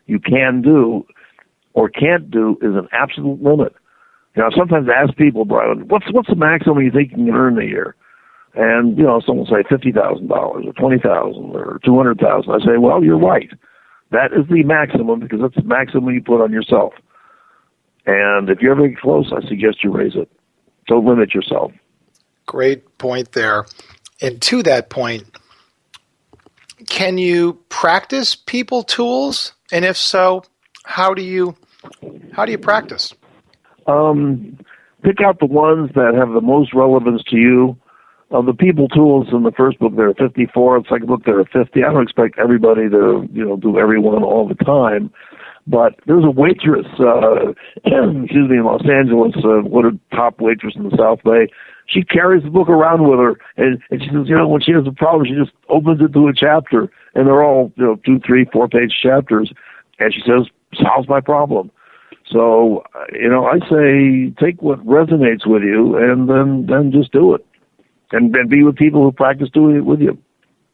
you 0.07 0.19
can 0.19 0.63
do 0.63 1.05
or 1.73 1.89
can't 1.89 2.31
do 2.31 2.57
is 2.61 2.73
an 2.73 2.87
absolute 2.91 3.43
limit. 3.43 3.75
You 4.35 4.41
know, 4.43 4.49
sometimes 4.57 4.87
I 4.89 5.03
ask 5.03 5.15
people, 5.15 5.45
Brian, 5.45 5.87
what's 5.87 6.05
what's 6.11 6.29
the 6.29 6.35
maximum 6.35 6.79
you 6.79 6.91
think 6.91 7.11
you 7.11 7.17
can 7.17 7.29
earn 7.29 7.61
a 7.61 7.65
year? 7.65 7.95
And 8.55 8.97
you 8.97 9.03
know, 9.03 9.21
someone 9.23 9.45
will 9.45 9.57
say 9.57 9.63
fifty 9.69 9.91
thousand 9.91 10.27
dollars 10.27 10.65
or 10.65 10.73
twenty 10.73 10.97
thousand 10.97 11.55
or 11.55 11.79
two 11.85 11.95
hundred 11.95 12.19
thousand. 12.19 12.51
I 12.51 12.59
say, 12.65 12.77
well, 12.79 13.03
you're 13.03 13.19
right. 13.19 13.49
That 14.11 14.33
is 14.33 14.47
the 14.49 14.63
maximum 14.63 15.19
because 15.19 15.39
that's 15.41 15.55
the 15.55 15.63
maximum 15.63 16.13
you 16.13 16.21
put 16.21 16.41
on 16.41 16.51
yourself. 16.51 16.93
And 18.05 18.49
if 18.49 18.59
you're 18.59 18.71
ever 18.71 18.89
close, 18.99 19.31
I 19.31 19.47
suggest 19.47 19.83
you 19.83 19.91
raise 19.91 20.15
it. 20.15 20.29
Don't 20.87 21.05
limit 21.05 21.33
yourself. 21.33 21.71
Great 22.47 22.97
point 22.97 23.33
there. 23.33 23.65
And 24.21 24.41
to 24.43 24.63
that 24.63 24.89
point, 24.89 25.25
can 26.87 27.17
you 27.17 27.59
practice 27.69 28.35
people 28.35 28.83
tools? 28.83 29.53
And 29.71 29.85
if 29.85 29.97
so, 29.97 30.43
how 30.83 31.13
do 31.13 31.21
you 31.21 31.55
how 32.33 32.45
do 32.45 32.51
you 32.51 32.57
practice? 32.57 33.13
Um, 33.85 34.57
pick 35.03 35.21
out 35.21 35.39
the 35.39 35.45
ones 35.45 35.91
that 35.95 36.13
have 36.15 36.31
the 36.33 36.41
most 36.41 36.73
relevance 36.73 37.23
to 37.29 37.37
you. 37.37 37.77
Of 38.31 38.45
the 38.45 38.53
people 38.53 38.87
tools 38.87 39.27
in 39.31 39.41
the 39.41 39.51
first 39.51 39.79
book, 39.79 39.95
there 39.95 40.07
are 40.09 40.13
54. 40.13 40.77
In 40.77 40.83
The 40.83 40.89
second 40.89 41.07
book, 41.07 41.21
there 41.25 41.39
are 41.39 41.45
50. 41.45 41.83
I 41.83 41.91
don't 41.91 42.03
expect 42.03 42.37
everybody 42.37 42.87
to, 42.87 43.27
you 43.33 43.43
know, 43.43 43.57
do 43.57 43.79
every 43.79 43.99
one 43.99 44.23
all 44.23 44.47
the 44.47 44.53
time. 44.63 45.11
But 45.65 45.95
there's 46.05 46.23
a 46.23 46.29
waitress, 46.29 46.85
uh, 46.99 47.53
excuse 47.85 48.49
me, 48.49 48.57
in 48.57 48.65
Los 48.65 48.85
Angeles, 48.87 49.33
uh, 49.37 49.65
what 49.65 49.85
a 49.85 49.97
top 50.15 50.41
waitress 50.41 50.75
in 50.75 50.89
the 50.89 50.97
South 50.97 51.19
Bay. 51.23 51.47
She 51.87 52.03
carries 52.03 52.43
the 52.43 52.51
book 52.51 52.69
around 52.69 53.09
with 53.09 53.17
her, 53.17 53.39
and, 53.57 53.81
and 53.89 54.01
she 54.01 54.09
says, 54.09 54.27
you 54.29 54.35
know, 54.35 54.47
when 54.47 54.61
she 54.61 54.73
has 54.73 54.85
a 54.85 54.91
problem, 54.91 55.25
she 55.25 55.33
just 55.33 55.51
opens 55.69 55.99
it 55.99 56.13
to 56.13 56.27
a 56.27 56.33
chapter, 56.35 56.91
and 57.15 57.25
they're 57.25 57.43
all, 57.43 57.71
you 57.77 57.83
know, 57.83 57.95
two, 58.05 58.19
three, 58.25 58.45
four 58.53 58.67
page 58.67 58.93
chapters, 59.01 59.51
and 59.97 60.13
she 60.13 60.21
says, 60.21 60.45
solves 60.75 61.09
my 61.09 61.19
problem. 61.19 61.71
So, 62.31 62.83
uh, 62.93 63.05
you 63.11 63.27
know, 63.27 63.45
I 63.45 63.57
say 63.69 64.29
take 64.39 64.61
what 64.61 64.85
resonates 64.85 65.47
with 65.47 65.63
you, 65.63 65.97
and 65.97 66.29
then 66.29 66.67
then 66.67 66.91
just 66.91 67.11
do 67.11 67.33
it 67.33 67.43
and, 68.11 68.35
and 68.35 68.49
be 68.49 68.63
with 68.63 68.75
people 68.75 69.03
who 69.03 69.11
practice 69.11 69.49
doing 69.51 69.75
it 69.75 69.85
with 69.85 70.01
you. 70.01 70.17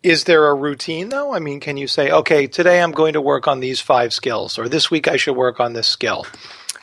Is 0.03 0.25
there 0.25 0.47
a 0.47 0.53
routine 0.53 1.09
though? 1.09 1.33
I 1.33 1.39
mean, 1.39 1.59
can 1.59 1.77
you 1.77 1.87
say, 1.87 2.11
okay, 2.11 2.45
today 2.45 2.81
I'm 2.81 2.91
going 2.91 3.13
to 3.13 3.21
work 3.21 3.47
on 3.47 3.59
these 3.59 3.81
five 3.81 4.13
skills, 4.13 4.59
or 4.59 4.69
this 4.69 4.91
week 4.91 5.07
I 5.07 5.17
should 5.17 5.35
work 5.35 5.59
on 5.59 5.73
this 5.73 5.87
skill, 5.87 6.27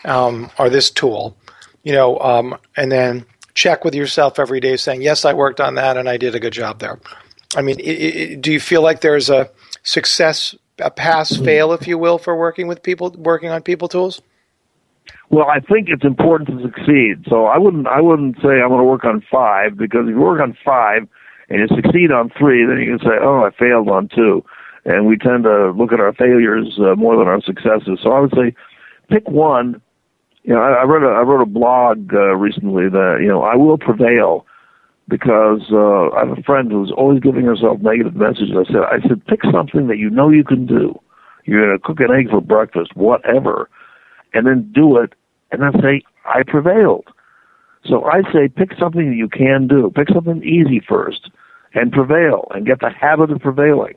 um, 0.05 0.51
or 0.59 0.69
this 0.69 0.91
tool, 0.91 1.37
you 1.85 1.93
know, 1.93 2.19
um, 2.19 2.59
and 2.77 2.91
then 2.91 3.25
check 3.55 3.85
with 3.85 3.95
yourself 3.95 4.39
every 4.39 4.61
day, 4.61 4.77
saying, 4.77 5.03
yes, 5.03 5.25
I 5.25 5.35
worked 5.35 5.61
on 5.61 5.77
that 5.77 5.97
and 5.97 6.09
I 6.09 6.17
did 6.17 6.35
a 6.35 6.41
good 6.41 6.53
job 6.53 6.81
there. 6.81 6.99
I 7.55 7.63
mean, 7.63 7.79
it, 7.79 7.85
it, 7.85 8.41
do 8.41 8.51
you 8.51 8.61
feel 8.61 8.83
like 8.83 9.03
there's 9.03 9.31
a 9.31 9.51
success, 9.83 10.55
a 10.79 10.91
pass 10.91 11.37
fail, 11.37 11.73
if 11.73 11.87
you 11.87 11.99
will, 11.99 12.19
for 12.19 12.37
working 12.37 12.67
with 12.67 12.83
people, 12.83 13.11
working 13.11 13.51
on 13.51 13.63
people 13.63 13.89
tools? 13.89 14.21
Well, 15.33 15.49
I 15.49 15.61
think 15.61 15.89
it's 15.89 16.05
important 16.05 16.51
to 16.51 16.63
succeed. 16.63 17.25
So 17.27 17.47
I 17.47 17.57
wouldn't 17.57 17.87
I 17.87 18.03
wouldn't 18.03 18.37
say 18.37 18.61
I'm 18.61 18.69
going 18.69 18.85
to 18.85 18.85
work 18.85 19.05
on 19.05 19.25
five 19.33 19.79
because 19.79 20.03
if 20.05 20.11
you 20.11 20.21
work 20.21 20.43
on 20.43 20.55
five 20.63 21.09
and 21.49 21.59
you 21.59 21.75
succeed 21.75 22.13
on 22.13 22.31
three, 22.39 22.67
then 22.67 22.77
you 22.79 22.99
can 22.99 22.99
say, 23.01 23.17
oh, 23.21 23.43
I 23.43 23.51
failed 23.59 23.89
on 23.89 24.09
two. 24.15 24.45
And 24.85 25.07
we 25.07 25.17
tend 25.17 25.45
to 25.45 25.71
look 25.71 25.91
at 25.91 26.01
our 26.01 26.13
failures 26.13 26.79
uh, 26.79 26.97
more 26.97 27.17
than 27.17 27.29
our 27.29 27.41
successes. 27.41 27.99
So 28.03 28.13
I 28.13 28.21
would 28.21 28.35
say, 28.37 28.55
pick 29.09 29.27
one. 29.27 29.81
You 30.43 30.53
know, 30.53 30.61
I, 30.61 30.83
I 30.83 30.85
wrote 30.85 31.03
a 31.03 31.17
I 31.17 31.23
wrote 31.23 31.41
a 31.41 31.47
blog 31.47 32.13
uh, 32.13 32.37
recently 32.37 32.91
that 32.91 33.19
you 33.23 33.29
know 33.29 33.43
I 33.43 33.57
will 33.57 33.79
prevail 33.79 34.45
because 35.09 35.63
uh, 35.73 36.11
I 36.13 36.27
have 36.29 36.37
a 36.37 36.43
friend 36.43 36.71
who's 36.71 36.93
always 36.95 37.21
giving 37.21 37.47
herself 37.47 37.81
negative 37.81 38.17
messages. 38.17 38.53
I 38.53 38.67
said 38.71 38.83
I 38.85 39.09
said 39.09 39.25
pick 39.25 39.41
something 39.51 39.87
that 39.87 39.97
you 39.97 40.11
know 40.11 40.29
you 40.29 40.45
can 40.45 40.67
do. 40.67 41.01
You're 41.47 41.65
going 41.65 41.79
to 41.79 41.83
cook 41.83 42.01
an 42.01 42.15
egg 42.15 42.29
for 42.29 42.43
breakfast, 42.43 42.95
whatever, 42.97 43.71
and 44.35 44.47
then 44.47 44.71
do 44.75 44.99
it 44.99 45.15
and 45.53 45.63
then 45.63 45.81
say, 45.81 46.03
I 46.25 46.43
prevailed. 46.43 47.07
So 47.85 48.05
I 48.05 48.23
say 48.33 48.49
pick 48.49 48.71
something 48.79 49.11
that 49.11 49.17
you 49.17 49.29
can 49.29 49.69
do. 49.69 49.93
Pick 49.95 50.09
something 50.09 50.43
easy 50.43 50.81
first 50.89 51.31
and 51.75 51.93
prevail 51.93 52.49
and 52.53 52.67
get 52.67 52.81
the 52.81 52.91
habit 52.91 53.31
of 53.31 53.41
prevailing. 53.41 53.95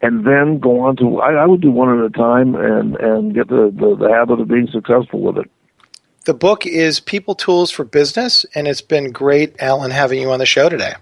And 0.00 0.26
then 0.26 0.58
go 0.58 0.80
on 0.80 0.96
to, 0.96 1.20
I, 1.20 1.34
I 1.34 1.46
would 1.46 1.60
do 1.60 1.70
one 1.70 1.96
at 1.96 2.04
a 2.04 2.10
time 2.10 2.54
and, 2.56 2.96
and 2.96 3.34
get 3.34 3.48
the, 3.48 3.72
the, 3.74 3.96
the 3.96 4.12
habit 4.12 4.40
of 4.40 4.48
being 4.48 4.66
successful 4.66 5.20
with 5.20 5.38
it. 5.38 5.50
The 6.24 6.34
book 6.34 6.66
is 6.66 7.00
People 7.00 7.34
Tools 7.34 7.70
for 7.70 7.84
Business, 7.84 8.46
and 8.54 8.68
it's 8.68 8.80
been 8.80 9.10
great, 9.10 9.56
Alan, 9.60 9.90
having 9.90 10.20
you 10.20 10.30
on 10.30 10.38
the 10.38 10.46
show 10.46 10.68
today. 10.68 10.94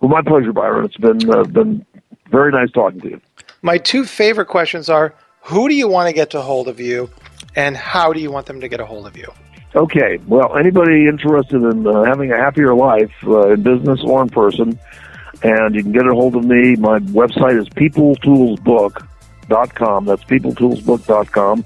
Well, 0.00 0.10
my 0.10 0.22
pleasure, 0.22 0.52
Byron. 0.52 0.84
It's 0.84 0.96
been 0.98 1.30
uh, 1.30 1.44
been 1.44 1.84
very 2.30 2.52
nice 2.52 2.70
talking 2.70 3.00
to 3.00 3.08
you. 3.08 3.20
My 3.62 3.78
two 3.78 4.04
favorite 4.04 4.46
questions 4.46 4.90
are: 4.90 5.14
Who 5.44 5.66
do 5.66 5.74
you 5.74 5.88
want 5.88 6.08
to 6.08 6.12
get 6.12 6.28
to 6.30 6.42
hold 6.42 6.68
of 6.68 6.78
you, 6.78 7.08
and 7.56 7.76
how 7.76 8.12
do 8.12 8.20
you 8.20 8.30
want 8.30 8.46
them 8.46 8.60
to 8.60 8.68
get 8.68 8.78
a 8.80 8.86
hold 8.86 9.06
of 9.06 9.16
you? 9.16 9.32
Okay. 9.74 10.18
Well, 10.26 10.56
anybody 10.56 11.06
interested 11.06 11.62
in 11.62 11.86
uh, 11.86 12.04
having 12.04 12.32
a 12.32 12.36
happier 12.36 12.74
life 12.74 13.12
uh, 13.24 13.52
in 13.52 13.62
business 13.62 14.00
or 14.02 14.22
in 14.22 14.30
person, 14.30 14.78
and 15.42 15.74
you 15.74 15.82
can 15.82 15.92
get 15.92 16.06
a 16.06 16.14
hold 16.14 16.36
of 16.36 16.44
me. 16.44 16.76
My 16.76 17.00
website 17.00 17.60
is 17.60 17.68
peopletoolsbook.com. 17.70 20.04
That's 20.06 20.24
peopletoolsbook.com. 20.24 21.64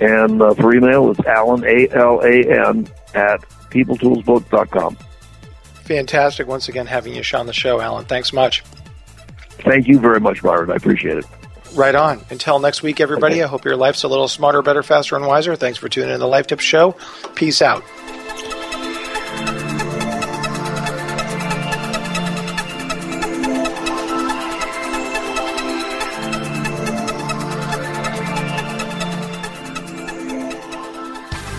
And 0.00 0.42
uh, 0.42 0.54
for 0.54 0.74
email, 0.74 1.08
it's 1.10 1.20
Alan, 1.20 1.62
A 1.64 1.88
L 1.92 2.20
A 2.20 2.68
N, 2.68 2.88
at 3.14 3.40
peopletoolsbook.com. 3.70 4.96
Fantastic. 5.84 6.48
Once 6.48 6.68
again, 6.68 6.86
having 6.86 7.14
you 7.14 7.22
on 7.34 7.46
the 7.46 7.52
show, 7.52 7.80
Alan. 7.80 8.04
Thanks 8.06 8.32
much. 8.32 8.64
Thank 9.60 9.86
you 9.86 10.00
very 10.00 10.20
much, 10.20 10.42
Byron. 10.42 10.70
I 10.70 10.76
appreciate 10.76 11.18
it. 11.18 11.26
Right 11.74 11.94
on. 11.94 12.20
Until 12.30 12.60
next 12.60 12.82
week, 12.82 13.00
everybody. 13.00 13.42
I 13.42 13.46
hope 13.46 13.64
your 13.64 13.76
life's 13.76 14.04
a 14.04 14.08
little 14.08 14.28
smarter, 14.28 14.62
better, 14.62 14.82
faster, 14.82 15.16
and 15.16 15.26
wiser. 15.26 15.56
Thanks 15.56 15.78
for 15.78 15.88
tuning 15.88 16.10
in 16.10 16.14
to 16.14 16.18
the 16.20 16.26
Life 16.28 16.46
Tips 16.46 16.64
Show. 16.64 16.96
Peace 17.34 17.60
out. 17.60 17.82